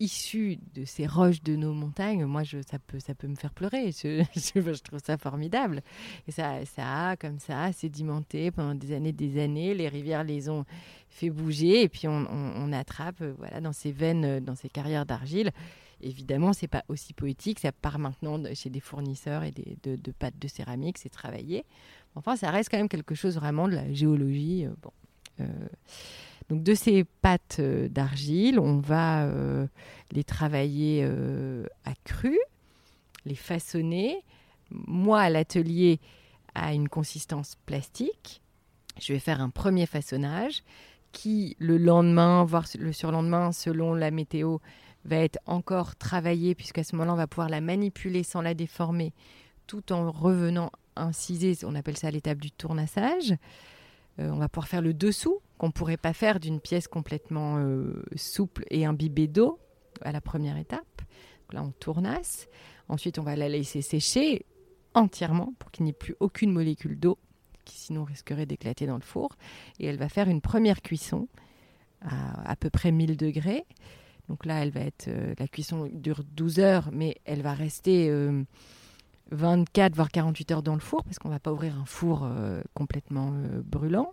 [0.00, 3.92] issus de ces roches de nos montagnes, moi, ça, peut, me faire pleurer.
[3.92, 5.82] Je, trouve ça formidable.
[6.26, 9.74] Et ça, a, comme ça, sédimenté pendant des années des années.
[9.74, 10.64] Les rivières les ont
[11.08, 15.06] fait bouger et puis on, attrape euh, voilà, dans ces veines, euh, dans ces carrières
[15.06, 15.50] d'argile.
[16.00, 17.60] Évidemment, c'est pas aussi poétique.
[17.60, 20.98] Ça part maintenant chez des fournisseurs et des, de, pâtes de céramique.
[20.98, 21.64] C'est travaillé.
[22.16, 24.66] Enfin, ça reste quand même quelque chose vraiment de la géologie.
[24.82, 24.90] bon.
[26.48, 29.66] Donc de ces pâtes euh, d'argile, on va euh,
[30.10, 32.38] les travailler euh, à cru,
[33.24, 34.22] les façonner.
[34.70, 36.00] Moi, à l'atelier,
[36.54, 38.42] à une consistance plastique.
[39.00, 40.62] Je vais faire un premier façonnage
[41.12, 44.58] qui, le lendemain, voire le surlendemain, selon la météo,
[45.04, 49.12] va être encore travaillé, puisqu'à ce moment-là, on va pouvoir la manipuler sans la déformer,
[49.66, 51.56] tout en revenant inciser.
[51.64, 53.34] On appelle ça l'étape du tournassage.
[54.18, 58.02] on va pouvoir faire le dessous qu'on ne pourrait pas faire d'une pièce complètement euh,
[58.16, 59.60] souple et imbibée d'eau
[60.00, 61.02] à la première étape.
[61.52, 62.48] là, on tournasse.
[62.88, 64.44] Ensuite, on va la laisser sécher
[64.94, 67.16] entièrement pour qu'il n'y ait plus aucune molécule d'eau
[67.64, 69.36] qui sinon risquerait d'éclater dans le four.
[69.78, 71.28] Et elle va faire une première cuisson
[72.00, 73.64] à à peu près 1000 degrés.
[74.28, 78.10] Donc là, elle va être, euh, la cuisson dure 12 heures, mais elle va rester
[79.30, 81.84] 24 euh, voire 48 heures dans le four parce qu'on ne va pas ouvrir un
[81.84, 82.28] four
[82.74, 83.32] complètement
[83.64, 84.12] brûlant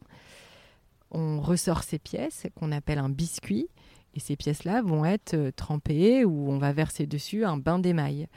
[1.11, 3.67] on ressort ces pièces qu'on appelle un biscuit.
[4.15, 8.27] Et ces pièces-là vont être euh, trempées ou on va verser dessus un bain d'émail.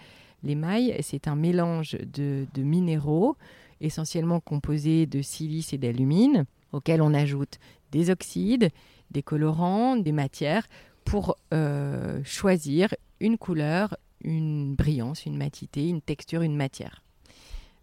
[0.42, 3.37] L'émail, c'est un mélange de, minéraux,
[3.80, 7.58] essentiellement composés de silice et d'alumine, auxquels on ajoute
[7.90, 8.70] des oxydes,
[9.11, 10.66] des colorants, des matières,
[11.04, 17.02] pour euh, choisir une couleur, une brillance, une matité, une texture, une matière.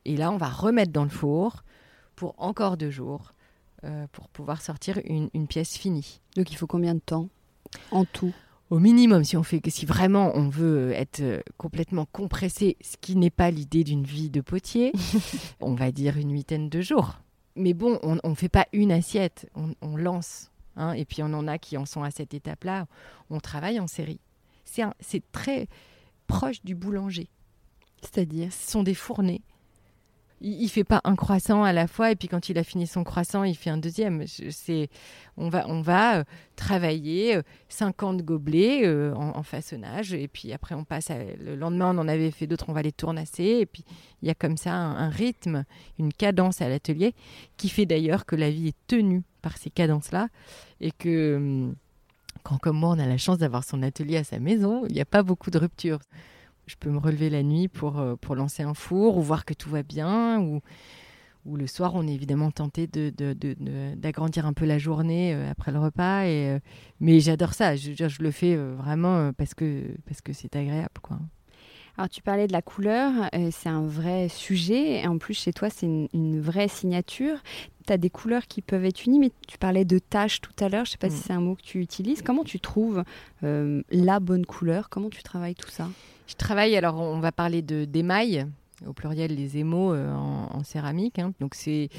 [0.06, 1.64] Et là, on va remettre dans le four
[2.16, 3.34] pour encore deux jours
[3.84, 6.22] euh, pour pouvoir sortir une, pièce finie.
[6.36, 7.30] Donc il faut combien de temps
[7.92, 8.34] en tout?
[8.70, 13.16] Au minimum, si on fait si vraiment on veut être euh, complètement compressé, ce qui
[13.16, 14.92] n'est pas l'idée d'une vie de potier,
[15.62, 17.20] on va dire une huitaine de jours.
[17.56, 19.50] Mais bon, on ne fait pas une assiette,
[19.82, 20.52] on, lance.
[20.76, 22.86] Hein, et puis on en a qui en sont à cette étape-là.
[23.30, 24.20] On travaille en série.
[24.66, 25.68] C'est très
[26.28, 27.28] proche du boulanger.
[28.02, 28.54] C'est-à-dire?
[28.54, 29.42] Ce sont des fournées
[30.42, 32.88] il, il fait pas un croissant à la fois et puis quand il a fini
[32.88, 34.26] son croissant, il fait un deuxième.
[34.28, 34.90] C'est,
[35.38, 36.24] on va, on va euh,
[36.56, 42.00] travailler 50 euh, gobelets euh, en, façonnage et puis après on passe le lendemain on
[42.00, 43.84] en avait fait d'autres, on va les tournasser et puis
[44.22, 45.64] il y a comme ça un, rythme,
[45.98, 47.16] une cadence à l'atelier
[47.58, 50.28] qui fait d'ailleurs que la vie est tenue par ces cadences-là
[50.82, 51.76] et que hum,
[52.44, 55.02] quand comme moi on a la chance d'avoir son atelier à sa maison, il n'y
[55.02, 56.00] a pas beaucoup de ruptures
[56.70, 59.56] je peux me relever la nuit pour, euh, pour lancer un four ou voir que
[59.56, 60.40] tout va bien.
[60.40, 60.62] Ou,
[61.46, 65.50] ou le soir, on est évidemment tenté d'agrandir de, de, un peu la journée euh,
[65.50, 66.26] après le repas.
[66.26, 66.60] Et, euh,
[67.00, 67.76] mais j'adore ça.
[67.76, 71.00] Je, je, le fais vraiment parce que parce que c'est agréable.
[71.02, 71.20] Quoi.
[71.98, 73.12] Alors tu parlais de la couleur,
[73.52, 77.38] c'est un vrai sujet, et en plus chez toi c'est une, vraie signature.
[77.88, 80.70] Tu as des couleurs qui peuvent être unies, mais tu parlais de taches tout à
[80.70, 81.24] l'heure, je ne sais pas si mm.
[81.26, 82.22] c'est un mot que tu utilises.
[82.22, 83.04] Comment tu trouves
[83.42, 84.88] la bonne couleur?
[84.90, 85.90] Comment tu travailles tout ça?
[86.30, 88.46] Je travaille, alors on va parler d'émail,
[88.86, 91.18] au pluriel les émaux euh, en, céramique.
[91.18, 91.34] Hein.
[91.40, 91.90] Donc c'est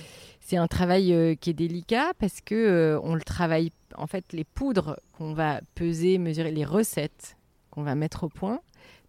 [0.40, 4.33] c'est un travail euh, qui est délicat parce que euh, on le travaille en fait
[4.33, 7.37] les poudres qu'on va peser, mesurer, les recettes
[7.71, 8.61] qu'on va mettre au point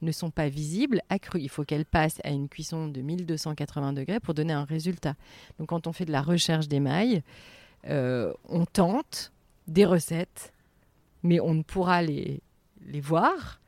[0.01, 1.39] ne sont pas visibles à cru.
[1.39, 5.13] Il faut qu'elles passent à une cuisson de 1280 degrés pour donner un résultat.
[5.60, 7.21] Donc quand on fait de la recherche d'émail,
[7.88, 9.31] on tente
[9.67, 10.53] des recettes,
[11.21, 12.41] mais on ne pourra les,
[12.88, 13.61] les voir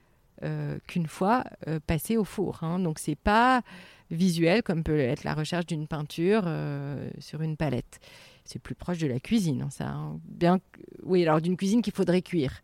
[0.87, 1.43] qu'une fois
[1.87, 2.63] passé au four.
[2.63, 2.79] Hein.
[2.79, 3.61] Donc c'est pas
[4.11, 6.43] visuel comme peut être la recherche d'une peinture
[7.19, 7.99] sur une palette.
[8.45, 9.89] C'est plus proche de la cuisine, hein, ça.
[9.89, 10.19] Hein.
[10.25, 10.59] Bien,
[11.03, 12.61] oui, alors d'une cuisine qu'il faudrait cuire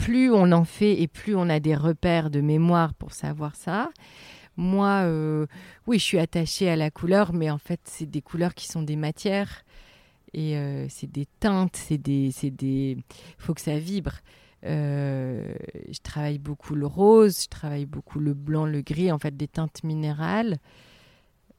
[0.00, 3.90] plus on en fait et plus on a des repères de mémoire pour savoir ça.
[4.56, 5.46] Moi, euh,
[5.86, 8.82] oui, je suis attachée à la couleur, mais en fait, c'est des couleurs qui sont
[8.82, 9.64] des matières
[10.32, 12.98] et euh, c'est des teintes, c'est des, c'est des,
[13.38, 14.12] faut que ça vibre.
[14.64, 15.54] Euh,
[15.90, 19.48] je travaille beaucoup le rose, je travaille beaucoup le blanc, le gris, en fait, des
[19.48, 20.58] teintes minérales.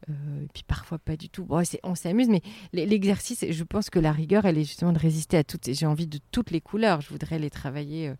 [0.09, 1.45] Euh, et puis parfois pas du tout.
[1.45, 2.41] Bon, on s'amuse, mais
[2.73, 5.71] l'exercice, je pense que la rigueur, elle est justement de résister à toutes.
[5.71, 7.01] J'ai envie de toutes les couleurs.
[7.01, 8.09] Je voudrais les travailler.
[8.09, 8.15] Euh,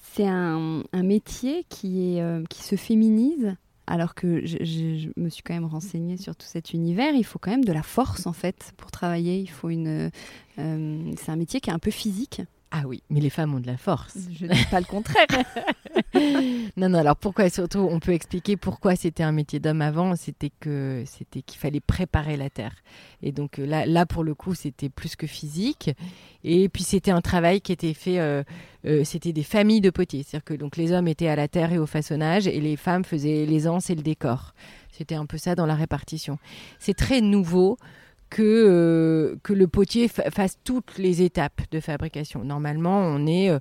[0.00, 3.54] C'est un, métier qui, euh, qui se féminise
[3.86, 7.50] alors que je, me suis quand même renseignée sur tout cet univers, il faut quand
[7.50, 9.38] même de la force en fait pour travailler.
[9.38, 10.10] Il faut une,
[10.58, 12.42] euh, c'est un métier qui est un peu physique.
[12.78, 14.18] Ah oui, mais les femmes ont de la force.
[14.38, 15.26] Je ne dis pas le contraire.
[16.76, 16.98] non, non.
[16.98, 20.14] Alors pourquoi Surtout, on peut expliquer pourquoi c'était un métier d'homme avant.
[20.14, 22.74] C'était que c'était qu'il fallait préparer la terre.
[23.22, 25.90] Et donc euh, là, là pour le coup, c'était plus que physique.
[26.44, 28.18] Et puis c'était un travail qui était fait.
[28.18, 28.42] Euh,
[28.84, 30.22] euh, c'était des familles de potiers.
[30.22, 33.06] C'est-à-dire que donc les hommes étaient à la terre et au façonnage, et les femmes
[33.06, 34.52] faisaient les anses et le décor.
[34.92, 36.38] C'était un peu ça dans la répartition.
[36.78, 37.78] C'est très nouveau
[38.30, 42.44] que, euh, que le potier fasse toutes les étapes de fabrication.
[42.44, 43.58] Normalement, on est euh,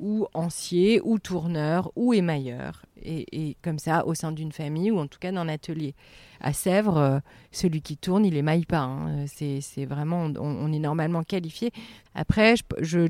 [0.00, 2.84] ou ancier, ou tourneur, ou émailleur.
[3.02, 5.94] Et, comme ça, au sein d'une famille, ou en tout cas d'un atelier.
[6.40, 7.18] À Sèvres, euh,
[7.52, 8.80] celui qui tourne, il émaille pas.
[8.80, 9.26] Hein.
[9.26, 11.72] C'est vraiment, on, est normalement qualifié.
[12.14, 13.08] Après, je,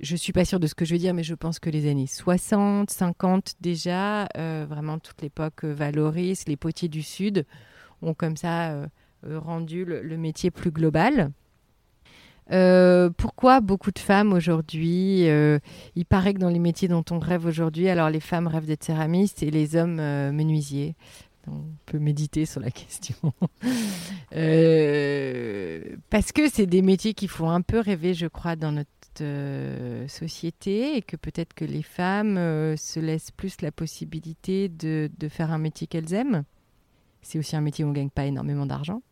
[0.00, 1.88] je suis pas sûre de ce que je veux dire, mais je pense que les
[1.88, 7.46] années 60, 50 déjà, vraiment toute l'époque Valoris, les potiers du Sud
[8.02, 8.88] ont comme ça
[9.26, 11.30] rendu le, métier plus global.
[12.50, 15.58] Euh, pourquoi beaucoup de femmes aujourd'hui euh,
[15.96, 18.84] Il paraît que dans les métiers dont on rêve aujourd'hui, alors les femmes rêvent d'être
[18.84, 20.94] céramistes et les hommes menuisiers.
[21.46, 23.16] On peut méditer sur la question.
[26.10, 28.88] parce que c'est des métiers qui font un peu rêver, je crois, dans notre
[30.06, 32.36] société et que peut-être que les femmes
[32.76, 36.44] se laissent plus la possibilité de faire un métier qu'elles aiment.
[37.22, 39.02] C'est aussi un métier où on ne gagne pas énormément d'argent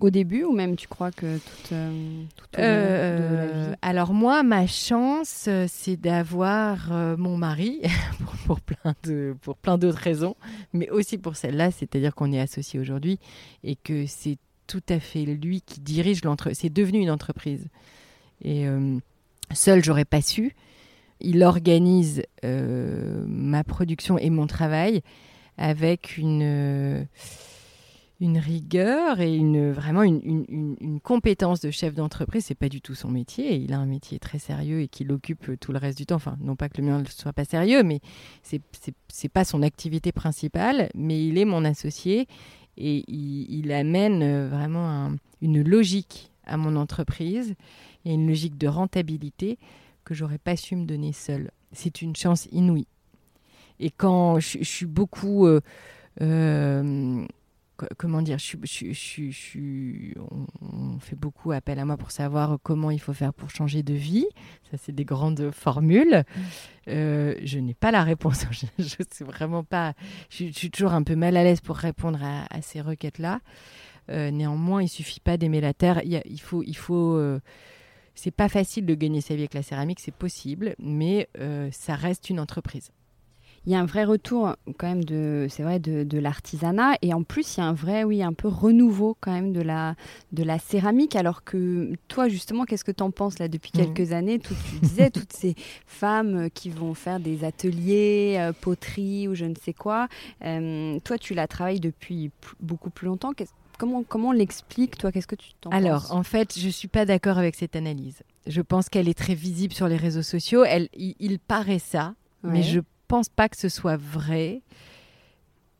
[0.00, 2.24] au début ou même tu crois que tout, euh,
[2.58, 7.80] euh, Alors moi, ma chance, euh, c'est d'avoir mon mari
[8.46, 10.36] pour, plein de pour plein d'autres raisons,
[10.72, 13.18] mais aussi pour celle-là, c'est-à-dire qu'on est associé aujourd'hui
[13.64, 16.58] et que c'est tout à fait lui qui dirige l'entreprise.
[16.60, 17.66] C'est devenu une entreprise.
[18.42, 18.66] Et
[19.52, 20.54] seul, j'aurais pas su.
[21.20, 25.02] Il organise ma production et mon travail
[25.58, 27.06] avec une
[28.20, 32.46] une rigueur et une, vraiment une, une, une compétence de chef d'entreprise.
[32.46, 33.56] C'est pas du tout son métier.
[33.56, 36.16] Il a un métier très sérieux et qui l'occupe tout le reste du temps.
[36.16, 38.00] Enfin, non pas que le mien ne soit pas sérieux, mais
[38.42, 38.62] c'est
[39.22, 40.88] n'est pas son activité principale.
[40.94, 42.26] Mais il est mon associé
[42.78, 47.54] et il, il amène euh, vraiment une logique à mon entreprise
[48.04, 49.58] et une logique de rentabilité
[50.04, 51.50] que j'aurais pas su me donner seule.
[51.72, 52.86] C'est une chance inouïe.
[53.80, 55.60] Et quand je, suis beaucoup euh,
[56.20, 57.26] euh,
[57.96, 60.18] comment dire, je, je,
[60.62, 63.94] on, fait beaucoup appel à moi pour savoir comment il faut faire pour changer de
[63.94, 64.26] vie.
[64.70, 66.24] Ça, c'est des grandes formules.
[66.24, 66.40] Mm.
[66.88, 68.44] Euh, je n'ai pas la réponse.
[68.78, 69.94] je, ne sais vraiment pas.
[70.30, 73.40] Je, suis toujours un peu mal à l'aise pour répondre à, ces requêtes-là.
[74.10, 76.00] Euh, néanmoins, il suffit pas d'aimer la terre.
[76.04, 77.16] Il, il faut, il faut.
[77.16, 77.40] Euh,
[78.14, 81.28] c'est pas facile de gagner sa vie avec la céramique, c'est possible, mais
[81.70, 82.90] ça reste une entreprise
[83.66, 87.12] il y a un vrai retour quand même de, c'est vrai, de, de l'artisanat et
[87.12, 89.94] en plus il y a un vrai, oui, un peu renouveau quand même de la,
[90.32, 91.16] de la céramique.
[91.16, 93.78] Alors que toi justement, qu'est-ce que tu en penses là depuis mmh.
[93.78, 94.38] quelques années?
[94.38, 95.54] Tu disais toutes ces
[95.86, 100.08] femmes qui vont faire des ateliers, euh, poterie ou je ne sais quoi.
[100.44, 103.32] Euh, toi, tu la travailles depuis beaucoup plus longtemps.
[103.78, 105.12] Comment, comment on l'explique, toi?
[105.12, 108.22] Qu'est-ce que tu t'en Alors, en fait, je ne suis pas d'accord avec cette analyse.
[108.46, 110.64] Je pense qu'elle est très visible sur les réseaux sociaux.
[110.64, 114.62] Elle, il, paraît ça, mais je pense pas que ce soit vrai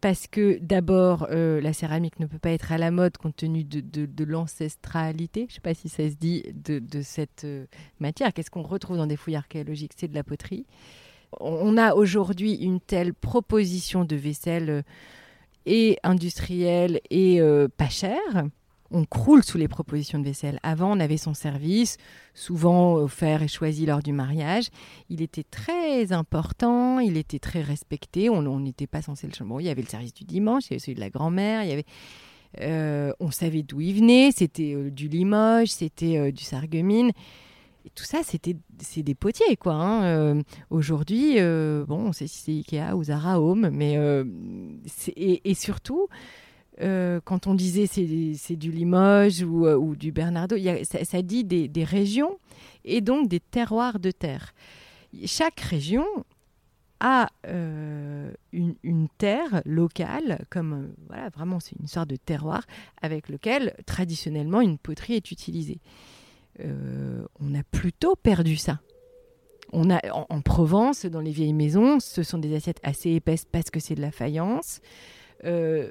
[0.00, 3.64] parce que d'abord, euh, la céramique ne peut pas être à la mode compte tenu
[3.64, 7.66] de, l'ancestralité, je ne sais pas si ça se dit, de, cette euh,
[7.98, 8.32] matière.
[8.32, 9.92] Qu'est-ce qu'on retrouve dans des fouilles archéologiques?
[9.96, 10.66] C'est de la poterie.
[11.40, 14.82] On a aujourd'hui une telle proposition de vaisselle euh,
[15.64, 17.40] et industrielle et
[17.76, 18.46] pas chère
[18.90, 20.58] on croule sous les propositions de vaisselle.
[20.62, 21.96] Avant, on avait son service,
[22.34, 24.68] souvent offert et choisi lors du mariage.
[25.08, 28.30] Il était très important, il était très respecté.
[28.30, 29.64] On n'était pas censé le changer.
[29.64, 31.68] il y avait le service du dimanche, il y avait celui de la grand-mère, il
[31.68, 31.86] y avait.
[32.60, 37.12] Euh, on savait d'où il venait, c'était euh, du Limoges, c'était euh, du Sarreguemines.
[37.94, 39.74] Tout ça, c'était c'est des potiers, quoi.
[39.74, 40.42] Hein.
[40.70, 43.96] Aujourd'hui, bon, on sait si c'est Ikea ou Zara Home, mais
[45.16, 46.08] et, surtout,
[46.82, 52.38] euh, quand on disait c'est du Limoges ou, euh, du Bernardo, ça, dit des, régions
[52.84, 54.54] et donc des terroirs de terre.
[55.24, 56.04] Chaque région
[57.00, 62.66] a euh, une, terre locale, comme voilà, vraiment c'est une sorte de terroir
[63.00, 65.80] avec lequel traditionnellement une poterie est utilisée.
[66.58, 68.80] on a plutôt perdu ça.
[69.72, 73.46] On a en, en, Provence, dans les vieilles maisons, ce sont des assiettes assez épaisses
[73.50, 74.80] parce que c'est de la faïence.
[75.44, 75.88] Euh,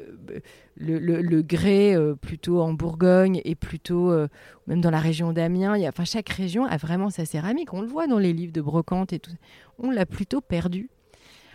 [0.76, 4.28] le, grès euh, plutôt en Bourgogne et plutôt euh,
[4.68, 5.76] même dans la région d'Amiens.
[5.88, 7.74] Enfin, chaque région a vraiment sa céramique.
[7.74, 9.32] On le voit dans les livres de brocante et tout.
[9.80, 10.90] On l'a plutôt perdu.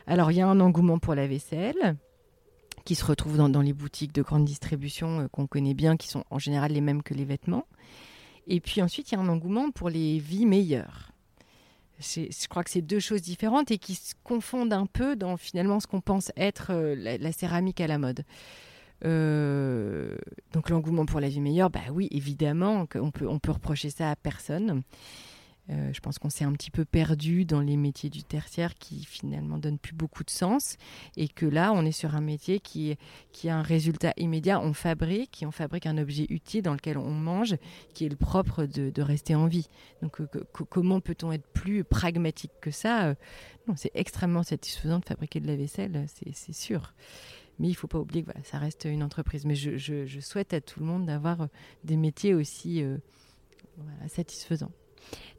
[0.06, 1.96] Alors, il y a un engouement pour la vaisselle
[2.84, 6.24] qui se retrouve dans, dans les boutiques de grande distribution qu'on connaît bien, qui sont
[6.30, 7.66] en général les mêmes que les vêtements.
[8.46, 11.09] Et puis ensuite, il y a un engouement pour les vies meilleures
[12.00, 15.80] je crois que c'est deux choses différentes et qui se confondent un peu dans finalement
[15.80, 18.24] ce qu'on pense être euh, la, céramique à la mode.
[19.04, 20.16] Euh,
[20.52, 24.10] donc l'engouement pour la vie meilleure, bah oui, évidemment, on peut, on peut reprocher ça
[24.10, 24.82] à personne.
[25.70, 29.04] Euh, je pense qu'on s'est un petit peu perdu dans les métiers du tertiaire qui
[29.04, 30.76] finalement donnent plus beaucoup de sens
[31.16, 32.96] et que là on est sur un métier qui,
[33.44, 34.60] a un résultat immédiat.
[34.60, 37.56] On fabrique, on fabrique un objet utile dans lequel on mange,
[37.94, 39.68] qui est le propre de, rester en vie.
[40.02, 40.26] Donc euh,
[40.68, 43.06] comment peut-on être plus pragmatique que ça?
[43.06, 43.14] Euh,
[43.66, 46.94] Non, c'est extrêmement satisfaisant de fabriquer de la vaisselle, c'est sûr.
[47.58, 49.44] Mais il ne faut pas oublier que ça reste une entreprise.
[49.44, 51.48] Mais je, souhaite à tout le monde d'avoir
[51.84, 52.82] des métiers aussi
[54.08, 54.72] satisfaisants.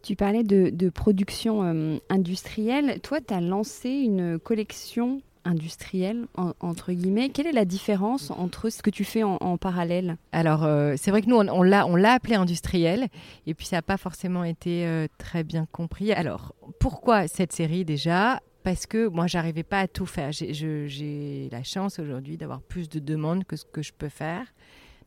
[0.03, 2.99] Tu parlais de, production euh, industrielle.
[3.01, 6.27] Toi, tu as lancé une collection industrielle,
[6.59, 7.29] entre guillemets.
[7.29, 10.17] Quelle est la différence entre ce que tu fais en, parallèle?
[10.31, 13.07] Alors, euh, c'est vrai que nous, on, l'a appelé industriel,
[13.47, 16.11] et puis ça n'a pas forcément été euh, très bien compris.
[16.11, 18.39] Alors, pourquoi cette série déjà?
[18.63, 20.31] Parce que moi, j'arrivais pas à tout faire.
[20.31, 24.45] J'ai la chance aujourd'hui d'avoir plus de demandes que ce que je peux faire.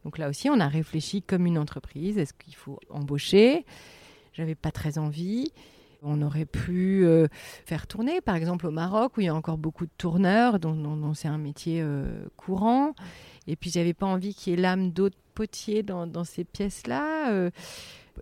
[0.04, 2.18] Donc là aussi, on a réfléchi comme une entreprise.
[2.18, 3.64] Est-ce qu'il faut embaucher?
[4.34, 5.50] J'avais pas très envie.
[6.02, 7.28] On aurait pu euh,
[7.64, 11.14] faire tourner, par exemple au Maroc, où il y a encore beaucoup de tourneurs, dont,
[11.14, 12.94] c'est un métier euh, courant.
[13.46, 17.32] Et puis, j'avais pas envie qu'il y ait l'âme d'autres potiers dans, ces pièces-là.
[17.32, 17.50] Euh.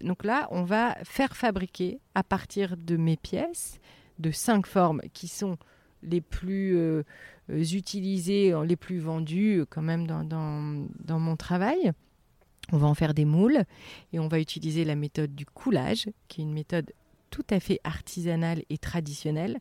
[0.01, 3.81] Donc là, on va faire fabriquer à partir de mes pièces,
[4.21, 5.57] de cinq formes qui sont
[6.05, 7.05] les plus
[7.49, 11.93] utilisées, les plus vendues quand même dans, dans mon travail.
[12.73, 13.65] On va en faire des moules
[14.13, 16.93] et on va utiliser la méthode du coulage, qui est une méthode
[17.31, 19.61] tout à fait artisanale et traditionnelle,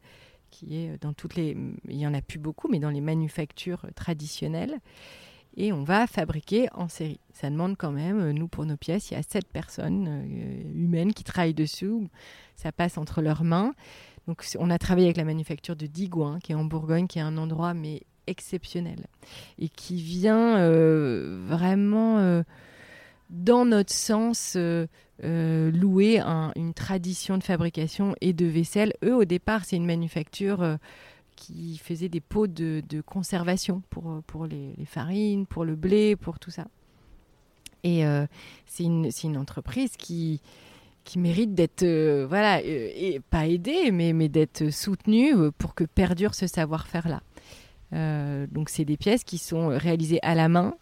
[0.50, 1.58] qui est dans toutes les...
[1.88, 4.80] Il y en a plus beaucoup, mais dans les manufactures traditionnelles.
[5.58, 7.20] Et on va fabriquer en série.
[7.34, 11.14] Ça demande quand même, nous pour nos pièces, il y a sept personnes euh, humaines
[11.14, 12.08] qui travaillent dessous.
[12.56, 13.74] Ça passe entre leurs mains.
[14.28, 17.24] Donc on a travaillé avec la manufacture de Digoin, qui est en Bourgogne, qui est
[17.24, 19.08] un endroit mais exceptionnel
[19.58, 22.44] et qui vient euh, vraiment euh,
[23.32, 24.86] dans notre sens, euh,
[25.24, 28.94] euh, louer une tradition de fabrication et de vaisselle.
[29.04, 30.76] Eux, au départ, c'est une manufacture euh,
[31.38, 36.52] qui faisait des pots de, conservation pour, pour les, farines, pour le blé, pour tout
[36.52, 36.68] ça.
[37.84, 38.04] Et
[38.68, 40.40] c'est une, une, entreprise qui,
[41.04, 41.84] qui mérite d'être,
[42.26, 47.22] voilà, et pas aidée, mais, mais d'être soutenue pour que perdure ce savoir-faire-là.
[48.52, 50.76] donc, c'est des pièces qui sont réalisées à la main,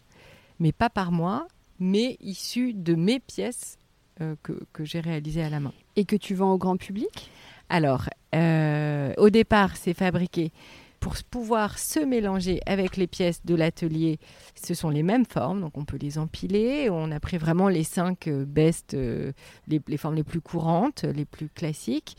[0.58, 1.46] mais pas par moi,
[1.80, 3.78] mais issu de mes pièces
[4.20, 5.72] euh, que, que j'ai réalisées à la main.
[5.96, 7.30] Et que tu vends au grand public?
[7.70, 10.52] Alors, euh, au départ, c'est fabriqué
[10.98, 14.18] pour pouvoir se mélanger avec les pièces de l'atelier.
[14.62, 16.90] Ce sont les mêmes formes, donc on peut les empiler.
[16.90, 21.24] On a pris vraiment les cinq euh, best, les, les, formes les plus courantes, les
[21.24, 22.16] plus classiques,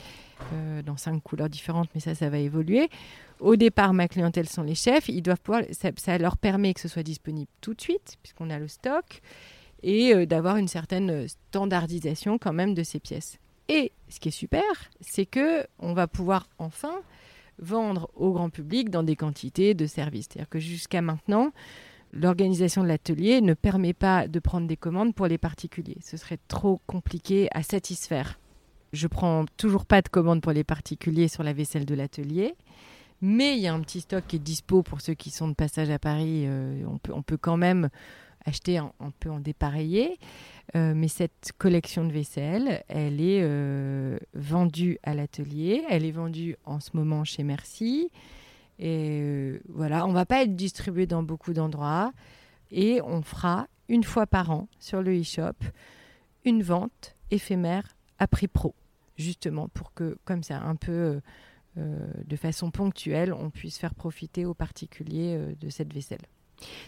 [0.84, 2.90] dans cinq couleurs différentes, mais ça, ça va évoluer.
[3.42, 5.10] Au départ, ma clientèle sont les chefs.
[5.10, 8.60] Ils doivent pouvoir, ça, leur permet que ce soit disponible tout de suite, puisqu'on a
[8.60, 9.22] le stock,
[9.82, 13.40] et euh, d'avoir une certaine standardisation quand même de ces pièces.
[13.68, 14.62] Et ce qui est super,
[15.00, 17.02] c'est que on va pouvoir enfin
[17.58, 20.28] vendre au grand public dans des quantités de services.
[20.30, 21.52] C'est-à-dire que jusqu'à maintenant,
[22.14, 25.98] l'organisation de l'atelier ne permet pas de prendre des commandes pour les particuliers.
[26.04, 28.40] Ce serait trop compliqué à satisfaire.
[28.94, 32.54] Je prends toujours pas de commandes pour les particuliers sur la vaisselle de l'atelier.
[33.22, 35.54] Mais il y a un petit stock qui est dispo pour ceux qui sont de
[35.54, 36.46] passage à Paris.
[36.46, 37.90] Euh, on, peut, on peut quand même
[38.46, 40.18] acheter un, peu en dépareillé.
[40.76, 45.84] Euh, mais cette collection de vaisselle, elle est euh, vendue à l'atelier.
[45.90, 48.10] Elle est vendue en ce moment chez Merci.
[48.80, 52.12] Et voilà, on va pas être distribué dans beaucoup d'endroits.
[52.72, 55.54] Et on fera une fois par an sur le e-shop
[56.46, 57.84] une vente éphémère
[58.18, 58.74] à prix pro
[59.18, 61.20] justement pour que, comme ça, un peu euh, euh,
[61.78, 66.22] de façon ponctuelle, on puisse faire profiter aux particuliers euh, de cette vaisselle.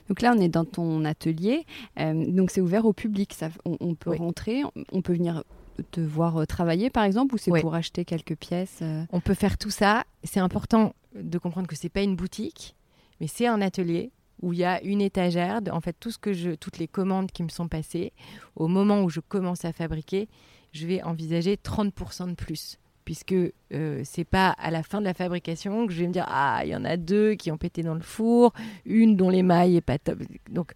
[0.07, 1.65] Donc là, on est dans ton atelier,
[1.97, 3.34] donc c'est ouvert au public.
[3.34, 4.61] Ça, on, peut rentrer,
[4.91, 5.43] on peut venir
[5.89, 9.71] te voir travailler, par exemple, ou c'est pour acheter quelques pièces On peut faire tout
[9.71, 10.03] ça.
[10.23, 12.75] C'est important de comprendre que c'est pas une boutique,
[13.19, 14.11] mais c'est un atelier
[14.43, 17.31] où il y a une étagère, en fait tout ce que je, toutes les commandes
[17.31, 18.11] qui me sont passées
[18.55, 20.27] au moment où je commence à fabriquer,
[20.73, 22.77] je vais envisager 30% de plus.
[23.05, 23.33] Puisque
[23.73, 26.61] euh, c'est pas à la fin de la fabrication que je vais me dire Ah,
[26.63, 28.53] il y en a deux qui ont pété dans le four,
[28.85, 30.19] une dont l'émail est pas top.
[30.49, 30.73] Donc,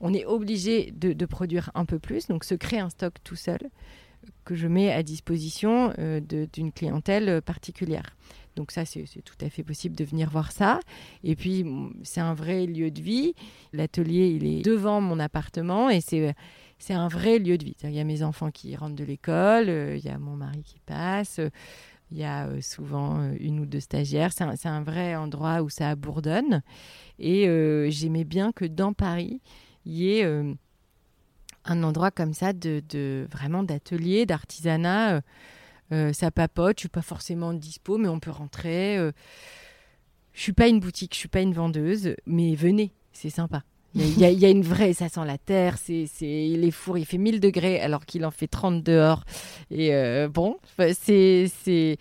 [0.00, 3.60] on est obligé de, produire un peu plus, donc se créer un stock tout seul
[4.44, 6.20] que je mets à disposition euh,
[6.52, 8.16] d'une clientèle particulière.
[8.56, 10.80] Donc ça, c'est tout à fait possible de venir voir ça.
[11.24, 11.64] Et puis,
[12.02, 13.34] c'est un vrai lieu de vie.
[13.72, 16.34] L'atelier, il est devant mon appartement et c'est
[16.82, 17.76] c'est un vrai lieu de vie.
[17.84, 20.64] Il y a mes enfants qui rentrent de l'école, euh, il y a mon mari
[20.64, 21.40] qui passe,
[22.10, 24.32] il y a euh, souvent euh, une ou deux stagiaires.
[24.32, 26.62] C'est un, vrai endroit où ça bourdonne.
[27.20, 27.44] Et
[27.90, 29.40] j'aimais bien que dans Paris,
[29.86, 30.24] il y ait
[31.64, 35.20] un endroit comme ça de, vraiment d'atelier, d'artisanat.
[36.12, 38.96] ça papote, je suis pas forcément dispo, mais on peut rentrer.
[40.32, 43.62] je suis pas une boutique, je suis pas une vendeuse, mais venez, c'est sympa.
[43.94, 47.40] Il y, a une vraie, ça sent la terre, c'est, les fours, il fait 1000
[47.40, 49.24] degrés alors qu'il en fait 30 dehors.
[49.70, 51.98] Et euh, bon, c'est, c'est,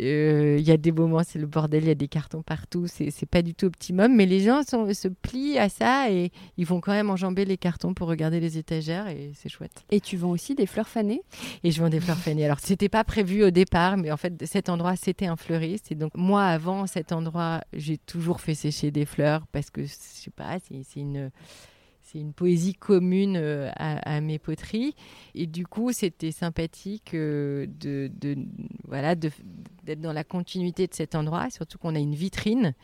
[0.00, 2.86] euh, il y a des moments, c'est le bordel, il y a des cartons partout,
[2.86, 6.80] c'est, pas du tout optimum, mais les gens se plient à ça et ils vont
[6.80, 9.84] quand même enjamber les cartons pour regarder les étagères et c'est chouette.
[9.90, 11.22] Et tu vends aussi des fleurs fanées?
[11.64, 12.44] Et je vends des fleurs fanées.
[12.44, 15.92] Alors, c'était pas prévu au départ, mais en fait, cet endroit, c'était un fleuriste.
[15.92, 19.92] Et donc, moi, avant cet endroit, j'ai toujours fait sécher des fleurs parce que, je
[19.92, 21.30] sais pas, c'est une
[22.20, 24.94] une poésie commune euh, à, mes poteries.
[25.34, 28.10] Et du coup, c'était sympathique euh, de,
[28.84, 32.74] voilà, d'être dans la continuité de cet endroit, surtout qu'on a une vitrine.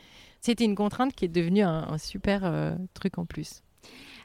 [0.40, 3.62] C'était une contrainte qui est devenue un, super euh, truc en plus.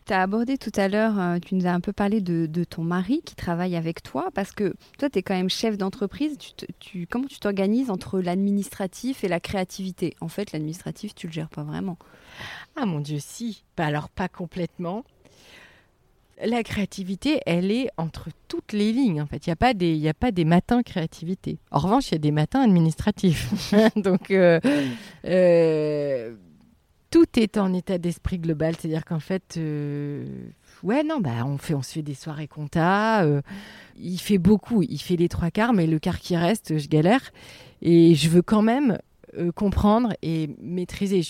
[0.07, 3.21] Tu as abordé tout à l'heure, tu nous as un peu parlé de, ton mari
[3.25, 6.37] qui travaille avec toi, parce que toi, tu es quand même chef d'entreprise.
[6.79, 10.15] Tu, comment tu t'organises entre l'administratif et la créativité?
[10.21, 11.97] En fait, l'administratif, tu le gères pas vraiment.
[12.77, 13.63] Ah mon Dieu, si.
[13.75, 15.03] Bah, alors pas complètement.
[16.41, 19.21] La créativité, elle est entre toutes les lignes.
[19.21, 21.57] En fait, il n'y a pas des, a pas des matins créativité.
[21.71, 23.73] En revanche, il y a des matins administratifs.
[23.97, 24.59] Donc, euh,
[25.25, 26.35] euh,
[27.09, 28.75] tout est en état d'esprit global.
[28.75, 30.25] C'est-à-dire qu'en fait, euh,
[30.83, 33.25] ouais, non, bah, on fait, on se fait des soirées compta.
[33.97, 34.83] il fait beaucoup.
[34.83, 37.31] Il fait les trois quarts, mais le quart qui reste, je galère.
[37.81, 38.97] Et je veux quand même
[39.55, 41.21] comprendre et maîtriser.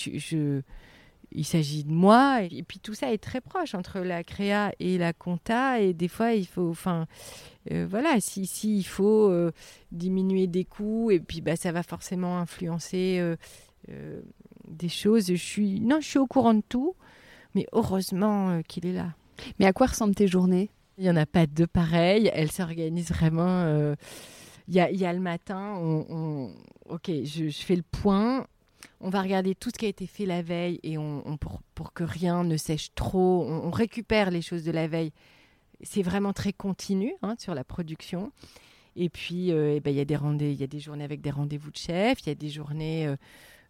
[1.32, 2.42] il s'agit de moi.
[2.44, 5.82] Et puis tout ça est très proche entre la créa et la compta.
[5.82, 7.08] Et des fois, il faut, enfin,
[7.72, 9.52] euh, voilà, si, si, il faut euh,
[9.92, 14.22] diminuer des coûts, et puis bah, ça va forcément influencer euh,
[14.68, 15.28] des choses.
[15.28, 16.96] Je suis, non, je suis au courant de tout,
[17.56, 19.16] mais heureusement qu'il est là.
[19.60, 20.70] Mais à quoi ressemblent tes journées?
[20.98, 22.30] Il n'y en a pas de pareil.
[22.34, 23.94] Elles s'organisent vraiment.
[24.68, 26.52] Il y a, y, a, le matin, on,
[26.90, 28.46] ok, je, je fais le point
[29.00, 32.04] on va regarder tout ce qui a été fait la veille et on, pour, que
[32.04, 35.12] rien ne sèche trop, on, récupère les choses de la veille.
[35.82, 38.32] C'est vraiment très continu hein, sur la production.
[38.96, 41.22] Et puis, euh, eh ben, il y, a des il y a des journées avec
[41.22, 43.18] des rendez-vous de chef, il y a des journées euh, euh,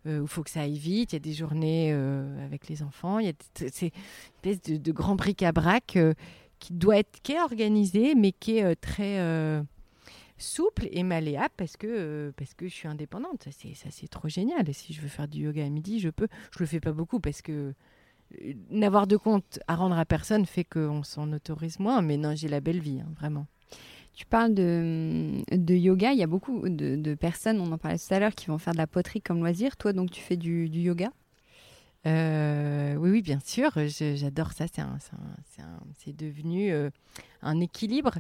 [0.07, 1.91] il faut que ça aille vite, il y a des journées
[2.43, 5.97] avec les enfants, il y a une espèce de, grand bric-à-brac
[6.59, 9.19] qui doit être, qui est mais qui est très
[10.37, 13.43] souple et malléable parce que, euh, parce que je suis indépendante.
[13.43, 14.69] Ça, c'est, trop génial.
[14.69, 16.27] Et si je veux faire du yoga à midi, je peux.
[16.51, 17.73] Je le fais pas beaucoup parce que
[18.41, 22.01] euh, n'avoir de compte à rendre à personne fait qu'on s'en autorise moins.
[22.01, 23.47] Mais non, j'ai la belle vie, hein, vraiment.
[24.17, 26.11] Tu parles de, de, yoga.
[26.11, 28.73] Il y a beaucoup de, personnes, on en parlait tout à l'heure, qui vont faire
[28.73, 29.77] de la poterie comme loisir.
[29.77, 31.11] Toi, donc, tu fais du, yoga?
[32.07, 33.69] Euh, oui, oui, bien sûr.
[33.75, 34.65] j'adore ça.
[35.99, 36.73] C'est, devenu
[37.43, 38.15] un équilibre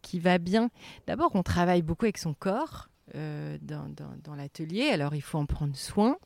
[0.00, 0.70] qui va bien.
[1.06, 4.88] D'abord, on travaille beaucoup avec son corps dans, dans l'atelier.
[4.88, 6.16] Alors il faut en prendre soin.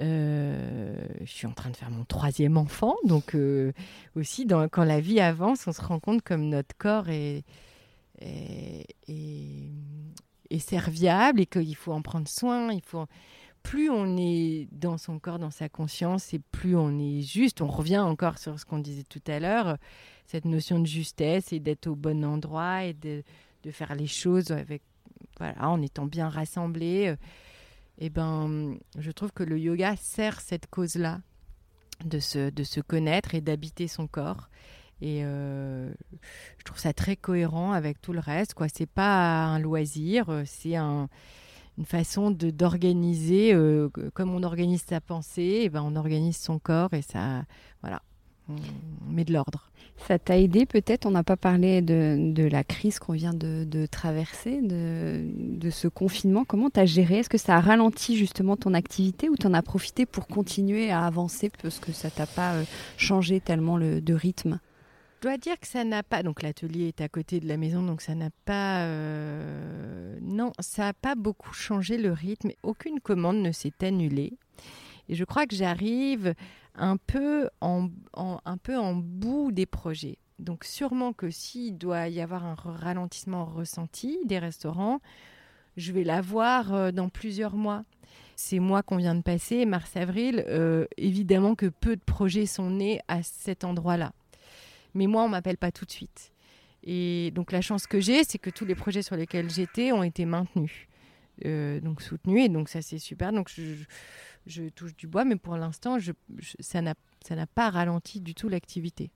[0.00, 3.72] Euh, je suis en train de faire mon troisième enfant, donc euh,
[4.16, 7.44] aussi quand la vie avance, on se rend compte comme notre corps est,
[8.20, 8.86] est,
[10.58, 12.72] serviable et qu'il faut en prendre soin.
[12.72, 13.06] Il faut
[13.62, 17.60] plus on est dans son corps, dans sa conscience, et plus on est juste.
[17.60, 19.76] On revient encore sur ce qu'on disait tout à l'heure,
[20.26, 23.22] cette notion de justesse et d'être au bon endroit et de,
[23.70, 24.82] faire les choses avec
[25.38, 27.14] voilà, en étant bien rassemblés
[28.00, 31.20] eh ben, je trouve que le yoga sert cette cause-là
[32.04, 34.48] de se, de se connaître et d'habiter son corps.
[35.02, 35.90] Et euh,
[36.58, 38.54] je trouve ça très cohérent avec tout le reste.
[38.54, 41.08] Quoi, c'est pas un loisir, c'est un,
[41.78, 45.42] une façon de d'organiser euh, comme on organise sa pensée.
[45.42, 47.44] Et eh ben, on organise son corps et ça,
[47.82, 48.02] voilà,
[48.48, 49.70] on met de l'ordre.
[50.08, 51.06] Ça t'a aidé peut-être?
[51.06, 56.44] On n'a pas parlé de, la crise qu'on vient de, traverser, de, ce confinement.
[56.44, 57.18] Comment tu as géré?
[57.18, 60.90] Est-ce que ça a ralenti justement ton activité ou tu en as profité pour continuer
[60.90, 61.50] à avancer?
[61.62, 62.64] Parce que ça t'a pas euh,
[62.96, 64.58] changé tellement le, de rythme
[65.20, 66.22] dois dire que ça n'a pas.
[66.22, 68.84] Donc l'atelier est à côté de la maison, donc ça n'a pas.
[68.84, 72.50] Euh, non, ça n'a pas beaucoup changé le rythme.
[72.62, 74.34] Aucune commande ne s'est annulée.
[75.08, 76.34] Et je crois que j'arrive
[76.74, 77.88] un peu en,
[78.94, 80.18] bout des projets.
[80.38, 85.00] Donc sûrement que s'il doit y avoir un ralentissement ressenti des restaurants,
[85.76, 87.84] je vais l'avoir euh, dans plusieurs mois.
[88.36, 93.00] Ces mois qu'on vient de passer, mars-avril, euh, évidemment que peu de projets sont nés
[93.08, 94.12] à cet endroit-là.
[94.94, 96.32] Mais moi, on m'appelle pas tout de suite.
[96.82, 100.02] Et donc la chance que j'ai, c'est que tous les projets sur lesquels j'étais ont
[100.02, 100.88] été maintenus,
[101.44, 103.32] euh, donc soutenus, et donc ça c'est super.
[103.32, 103.50] Donc
[104.46, 106.12] je, touche du bois, mais pour l'instant, je,
[106.60, 109.10] ça n'a pas ralenti du tout l'activité.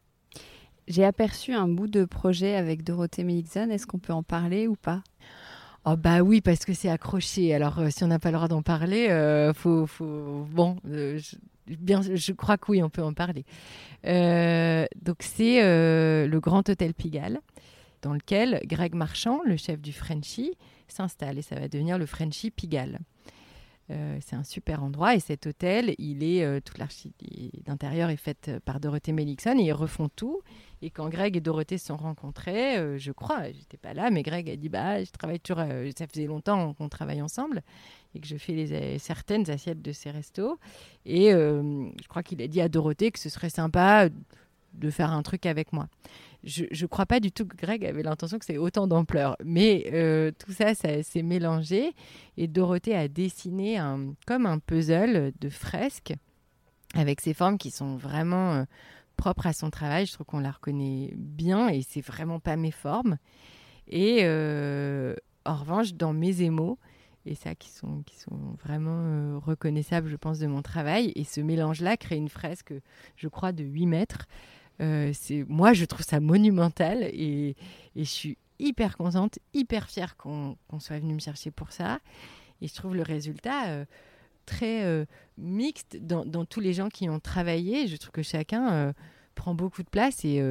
[0.87, 3.71] J'ai aperçu un bout de projet avec Dorothée Melixon.
[3.71, 5.03] Est-ce qu'on peut en parler ou pas?
[5.87, 7.55] Oh bah oui, parce que c'est accroché.
[7.55, 11.37] Alors euh, si on n'a pas le droit d'en parler, euh, faut, bon, euh, je,
[11.75, 13.45] bien, je crois que oui, on peut en parler.
[14.05, 17.41] donc c'est le Grand Hôtel Pigalle,
[18.01, 20.55] dans lequel Greg Marchand, le chef du Frenchy,
[20.89, 23.01] s'installe et ça va devenir le Frenchy Pigalle.
[23.91, 28.17] Euh, c'est un super endroit et cet hôtel, il est euh, toute l'architecture d'intérieur est
[28.17, 30.41] faite par Dorothée Melixon et ils refont tout.
[30.81, 34.23] Et quand Greg et Dorothée se sont rencontrés, euh, je crois, j'étais pas là, mais
[34.23, 35.65] Greg a dit bah je travaille toujours,
[35.97, 37.63] ça faisait longtemps qu'on travaille ensemble
[38.15, 40.59] et que je fais les, certaines assiettes de ces restos.
[41.05, 44.09] Et je crois qu'il a dit à Dorothée que ce serait sympa
[44.75, 45.89] de faire un truc avec moi
[46.45, 49.37] je ne crois pas du tout que Greg avait l'intention que c'est autant d'ampleur.
[49.45, 51.95] Mais euh, tout ça, ça s'est mélangé.
[52.37, 53.81] Et Dorothée a dessiné
[54.27, 56.15] comme un puzzle de fresques
[56.95, 58.65] avec ces formes qui sont vraiment euh,
[59.17, 60.07] propres à son travail.
[60.07, 63.17] Je trouve qu'on la reconnaît bien et c'est vraiment pas mes formes.
[63.89, 65.15] Et euh,
[65.45, 66.79] en revanche, dans mes émaux,
[67.27, 71.11] et ça qui sont, qui sont vraiment reconnaissables, je pense, de mon travail.
[71.17, 72.75] Et ce mélange-là crée une fresque,
[73.17, 74.27] je crois, de 8 mètres.
[74.81, 77.57] Euh, c'est moi, je trouve ça monumental et,
[77.97, 82.01] je suis hyper contente, hyper fière qu'on soit venu me chercher pour ça.
[82.61, 83.85] Et je trouve le résultat euh,
[84.47, 85.05] très euh,
[85.39, 87.87] mixte dans, tous les gens qui ont travaillé.
[87.87, 88.93] Je trouve que chacun
[89.35, 90.43] prend beaucoup de place et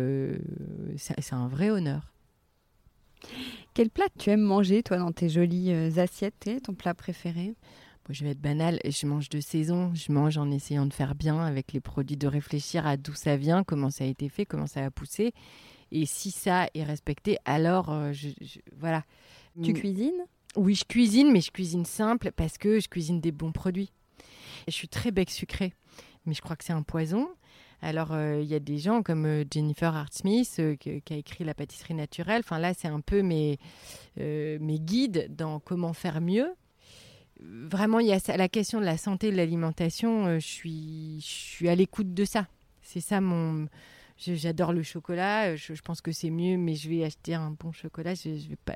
[0.98, 2.12] c'est un vrai honneur.
[3.74, 7.56] Quel plat tu aimes manger, toi, dans tes jolies assiettes Ton plat préféré?
[8.10, 11.40] Je vais être banal, je mange de saison, je mange en essayant de faire bien
[11.40, 14.68] avec les produits, de réfléchir à d'où ça vient, comment ça a été fait, comment
[14.68, 15.34] ça a poussé.
[15.92, 18.30] Et si ça est respecté, alors euh, je,
[18.78, 19.04] voilà.
[19.64, 19.74] Tu mm.
[19.74, 20.26] cuisines?
[20.56, 23.92] Oui, je cuisine, mais je cuisine simple parce que je cuisine des bons produits.
[24.68, 25.74] Je suis très bec sucré,
[26.26, 27.30] mais je crois que c'est un poison.
[27.82, 31.44] Alors, euh, il y a des gens comme euh, Jennifer Hart Smith qui, a écrit
[31.44, 32.42] La pâtisserie naturelle.
[32.44, 33.60] Enfin, là, c'est un peu mes,
[34.18, 36.54] mes guides dans comment faire mieux
[37.44, 40.28] vraiment, il y a la question de la santé, de l'alimentation.
[40.28, 42.48] Euh, je suis, je suis à l'écoute de ça.
[42.82, 43.68] C'est ça mon.
[44.18, 45.52] J'adore le chocolat.
[45.52, 48.14] Euh, je, pense que c'est mieux, mais je vais acheter un bon chocolat.
[48.14, 48.76] Je, vais pas.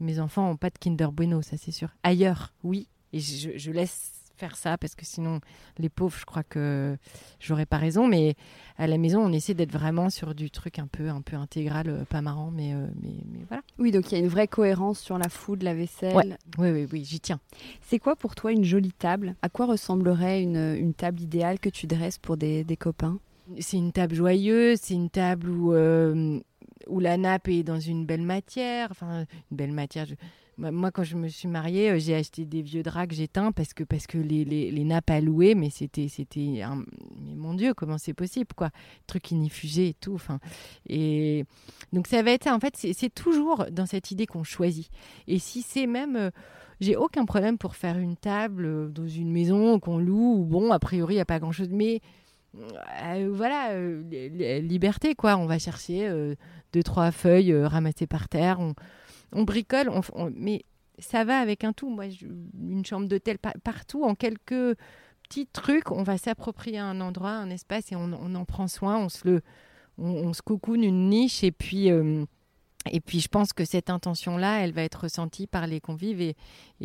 [0.00, 1.88] Mes enfants n'ont pas de Kinder Bueno, ça c'est sûr.
[2.02, 2.88] Ailleurs, oui.
[3.12, 5.40] Et je laisse faire ça parce que sinon
[5.78, 6.96] les pauvres je crois que
[7.40, 8.08] j'aurais pas raison.
[8.08, 8.34] Mais
[8.78, 11.88] à la maison on essaie d'être vraiment sur du truc un peu un peu intégral
[11.88, 13.62] euh, pas marrant mais, euh, mais, mais voilà.
[13.78, 16.38] Oui donc il y a une vraie cohérence sur la food la vaisselle.
[16.58, 17.40] Oui oui oui j'y tiens.
[17.82, 19.34] C'est quoi pour toi une jolie table?
[19.42, 23.18] À quoi ressemblerait une, une table idéale que tu dresses pour des, des copains?
[23.60, 26.40] C'est une table joyeuse c'est une table où euh,
[26.88, 30.06] où la nappe est dans une belle matière enfin une belle matière
[30.58, 33.72] moi, quand je me suis mariée, euh, j'ai acheté des vieux draps que j'éteins parce
[33.72, 36.62] que, parce que les, les, nappes à louer, mais c'était, c'était
[37.18, 38.70] mais mon Dieu, comment c'est possible, quoi.
[39.06, 40.20] Truc inifugé et tout.
[40.86, 41.44] Et
[41.92, 42.54] donc ça va être ça.
[42.54, 44.90] En fait, c'est toujours dans cette idée qu'on choisit.
[45.26, 46.30] Et si c'est même, euh,
[46.80, 50.36] j'ai aucun problème pour faire une table euh, dans une maison qu'on loue.
[50.40, 52.00] Ou bon, a priori, il n'y a pas grand-chose, mais
[52.54, 53.70] voilà,
[54.60, 55.38] liberté, quoi.
[55.38, 56.34] On va chercher
[56.74, 58.60] deux, trois feuilles ramassées par terre.
[59.32, 59.90] On bricole,
[60.34, 60.64] mais
[60.98, 61.90] ça va avec un tout.
[61.90, 62.06] Moi,
[62.58, 64.76] une chambre d'hôtel partout, en quelques
[65.22, 68.98] petits trucs, on va s'approprier un endroit, un espace et on, en prend soin.
[68.98, 69.42] On se le,
[69.98, 71.90] une niche et puis.
[71.90, 72.24] Euh,
[72.90, 76.34] et puis je pense que cette intention-là, elle va être ressentie par les convives et,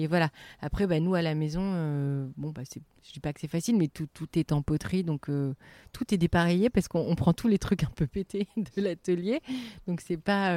[0.05, 0.29] voilà.
[0.61, 3.77] Après, bah, nous à la maison, euh, bon, bah, je dis pas que c'est facile,
[3.77, 5.55] mais tout, est en poterie, donc euh,
[5.93, 9.41] tout est dépareillé parce qu'on prend tous les trucs un peu pétés de l'atelier,
[9.87, 10.55] donc c'est pas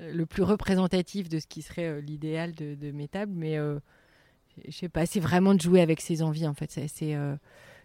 [0.00, 3.78] le plus représentatif de ce qui serait euh, l'idéal de, mes tables, mais euh,
[4.66, 6.70] je sais pas, c'est vraiment de jouer avec ses envies en fait.
[6.70, 7.14] C'est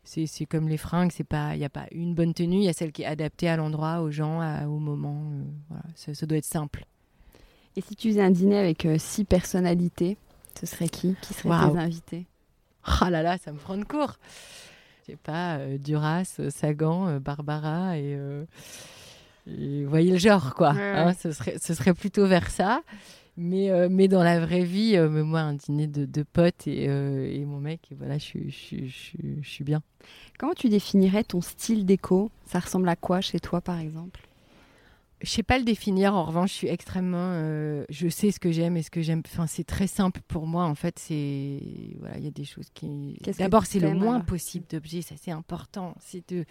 [0.03, 2.69] c'est comme les fringues, c'est pas il n'y a pas une bonne tenue, il y
[2.69, 5.23] a celle qui est adaptée à l'endroit, aux gens, au moment.
[5.69, 6.85] voilà, ça, doit être simple.
[7.75, 10.17] Et si tu faisais un dîner avec six personnalités,
[10.59, 11.15] ce serait qui?
[11.21, 12.25] Qui seraient tes invités?
[12.83, 14.19] Ah là là, ça me prend de court.
[15.01, 18.15] Je sais pas, Duras, Sagan, Barbara et
[19.47, 20.71] vous voyez le genre, quoi.
[20.71, 22.81] Hein, ce, serait, ce serait plutôt vers ça.
[23.37, 26.87] Mais, euh, mais dans la vraie vie, euh, moi, un dîner de, de potes et,
[26.87, 29.81] euh, et, mon mec, et voilà, je, je, je, je, suis bien.
[30.39, 32.31] Comment tu définirais ton style déco?
[32.45, 34.21] Ça ressemble à quoi chez toi, par exemple?
[35.21, 36.13] Je sais pas le définir.
[36.13, 37.33] En revanche, je suis extrêmement.
[37.89, 39.21] je sais ce que j'aime et ce que j'aime.
[39.25, 40.65] Enfin, c'est très simple pour moi.
[40.65, 41.59] En fait, c'est
[41.99, 43.17] voilà, il y a des choses qui.
[43.39, 45.01] D'abord, c'est le moins possible d'objets.
[45.01, 45.95] Ça, c'est important.
[45.99, 46.45] C'est de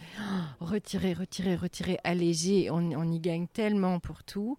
[0.60, 2.70] retirer, retirer, retirer, alléger.
[2.70, 4.56] On, on, y gagne tellement pour tout.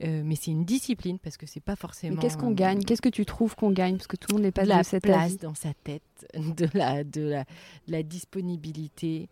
[0.00, 2.16] mais c'est une discipline parce que c'est pas forcément.
[2.16, 2.82] Mais qu'est-ce qu'on gagne?
[2.84, 3.96] Qu'est-ce que tu trouves qu'on gagne?
[3.96, 6.02] Parce que tout le monde n'est pas de la cette place dans sa tête,
[6.34, 9.28] de la, de la, de la disponibilité.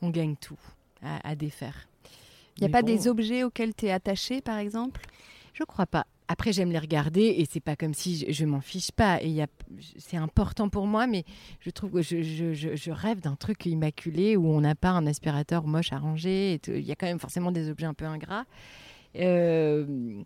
[0.00, 0.58] On gagne tout
[1.02, 1.88] à, à défaire.
[2.56, 5.00] Il n'y a pas des objets auxquels tu es attaché, par exemple?
[5.54, 6.06] Je crois pas.
[6.28, 9.22] Après, j'aime les regarder et c'est pas comme si je, je m'en fiche pas.
[9.22, 9.44] Et
[9.98, 11.24] c'est important pour moi, mais
[11.60, 15.06] je trouve que je, je, je rêve d'un truc immaculé où on n'a pas un
[15.06, 16.58] aspirateur moche à ranger.
[16.68, 18.44] Il y a quand même forcément des objets un peu ingrats.
[19.16, 20.22] Euh,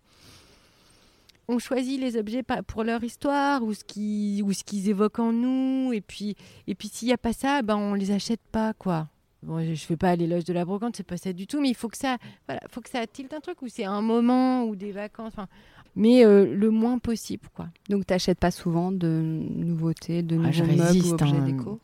[1.48, 5.32] on choisit les objets pour leur histoire ou ce qu'ils ou ce qu'ils évoquent en
[5.32, 5.92] nous.
[5.92, 9.08] Et puis, et puis s'il n'y a pas ça, ben on les achète pas, quoi.
[9.46, 11.76] Bon, je fais pas l'éloge de la brocante, c'est pas ça du tout, mais il
[11.76, 12.16] faut que ça,
[12.48, 15.34] voilà, faut que ça tilte un truc ou c'est un moment ou des vacances,
[15.94, 17.68] mais euh, le moins possible, quoi.
[17.88, 21.44] Donc, t'achètes pas souvent de nouveautés, de ah, nouveaux meubles ou objets hein.
[21.44, 21.80] déco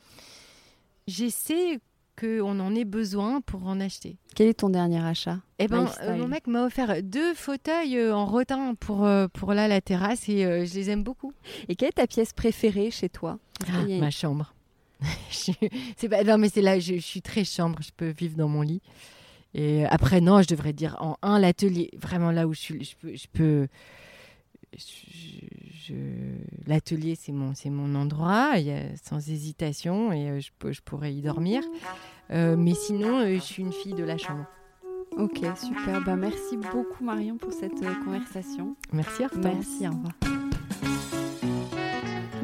[1.06, 1.78] J'essaie
[2.20, 4.16] qu'on en ait besoin pour en acheter.
[4.34, 8.14] Quel est ton dernier achat Eh ben, euh, mon mec m'a offert deux fauteuils euh,
[8.14, 11.32] en rotin pour, pour là la terrasse et je les aime beaucoup.
[11.68, 13.38] Et quelle est ta pièce préférée chez toi?
[13.68, 14.52] Ah, Ma chambre.
[15.96, 18.62] c'est pas, non, mais c'est là, je, suis très chambre, je peux vivre dans mon
[18.62, 18.82] lit.
[19.54, 21.90] Et après, non, je devrais dire en un, l'atelier.
[21.98, 23.14] Vraiment là où je suis, je peux.
[23.14, 23.68] Je peux
[24.76, 25.94] je,
[26.66, 30.80] l'atelier, c'est mon, c'est mon endroit, il y a, sans hésitation, et euh, je, je
[30.80, 31.62] pourrais y dormir.
[32.30, 34.46] Euh, mais sinon, euh, je suis une fille de la chambre.
[35.18, 36.02] Ok, super.
[36.04, 38.76] Ben, merci beaucoup, Marion, pour cette conversation.
[38.92, 40.12] Merci, Merci, au revoir.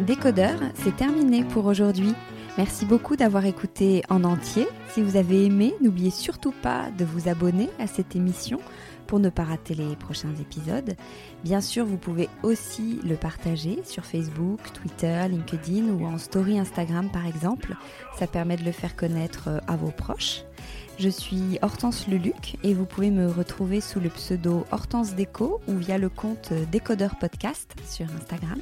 [0.00, 2.14] Décodeur, c'est terminé pour aujourd'hui.
[2.58, 4.66] Merci beaucoup d'avoir écouté en entier.
[4.90, 8.58] Si vous avez aimé, n'oubliez surtout pas de vous abonner à cette émission
[9.06, 10.96] pour ne pas rater les prochains épisodes.
[11.44, 17.08] Bien sûr, vous pouvez aussi le partager sur Facebook, Twitter, LinkedIn ou en story Instagram
[17.12, 17.76] par exemple.
[18.18, 20.42] Ça permet de le faire connaître euh, à vos proches.
[20.98, 25.76] Je suis Hortense Leluc et vous pouvez me retrouver sous le pseudo Hortense Déco ou
[25.76, 28.58] via le compte Décodeur Podcast sur Instagram.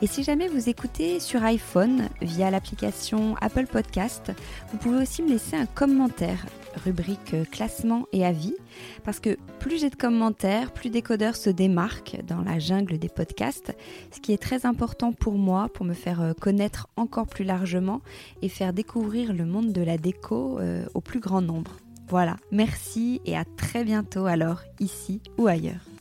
[0.00, 4.30] Et si jamais vous écoutez sur iPhone via l'application Apple Podcast,
[4.70, 6.46] vous pouvez aussi me laisser un commentaire,
[6.84, 8.54] rubrique classement et avis,
[9.02, 13.76] parce que plus j'ai de commentaires, plus Décodeur se démarque dans la jungle des podcasts,
[14.12, 18.00] ce qui est très important pour moi, pour me faire euh, connaître encore plus largement
[18.40, 21.76] et faire découvrir le monde de la déco euh, au plus grand nombre.
[22.08, 25.97] Voilà, merci et à très bientôt alors, ici ou ailleurs.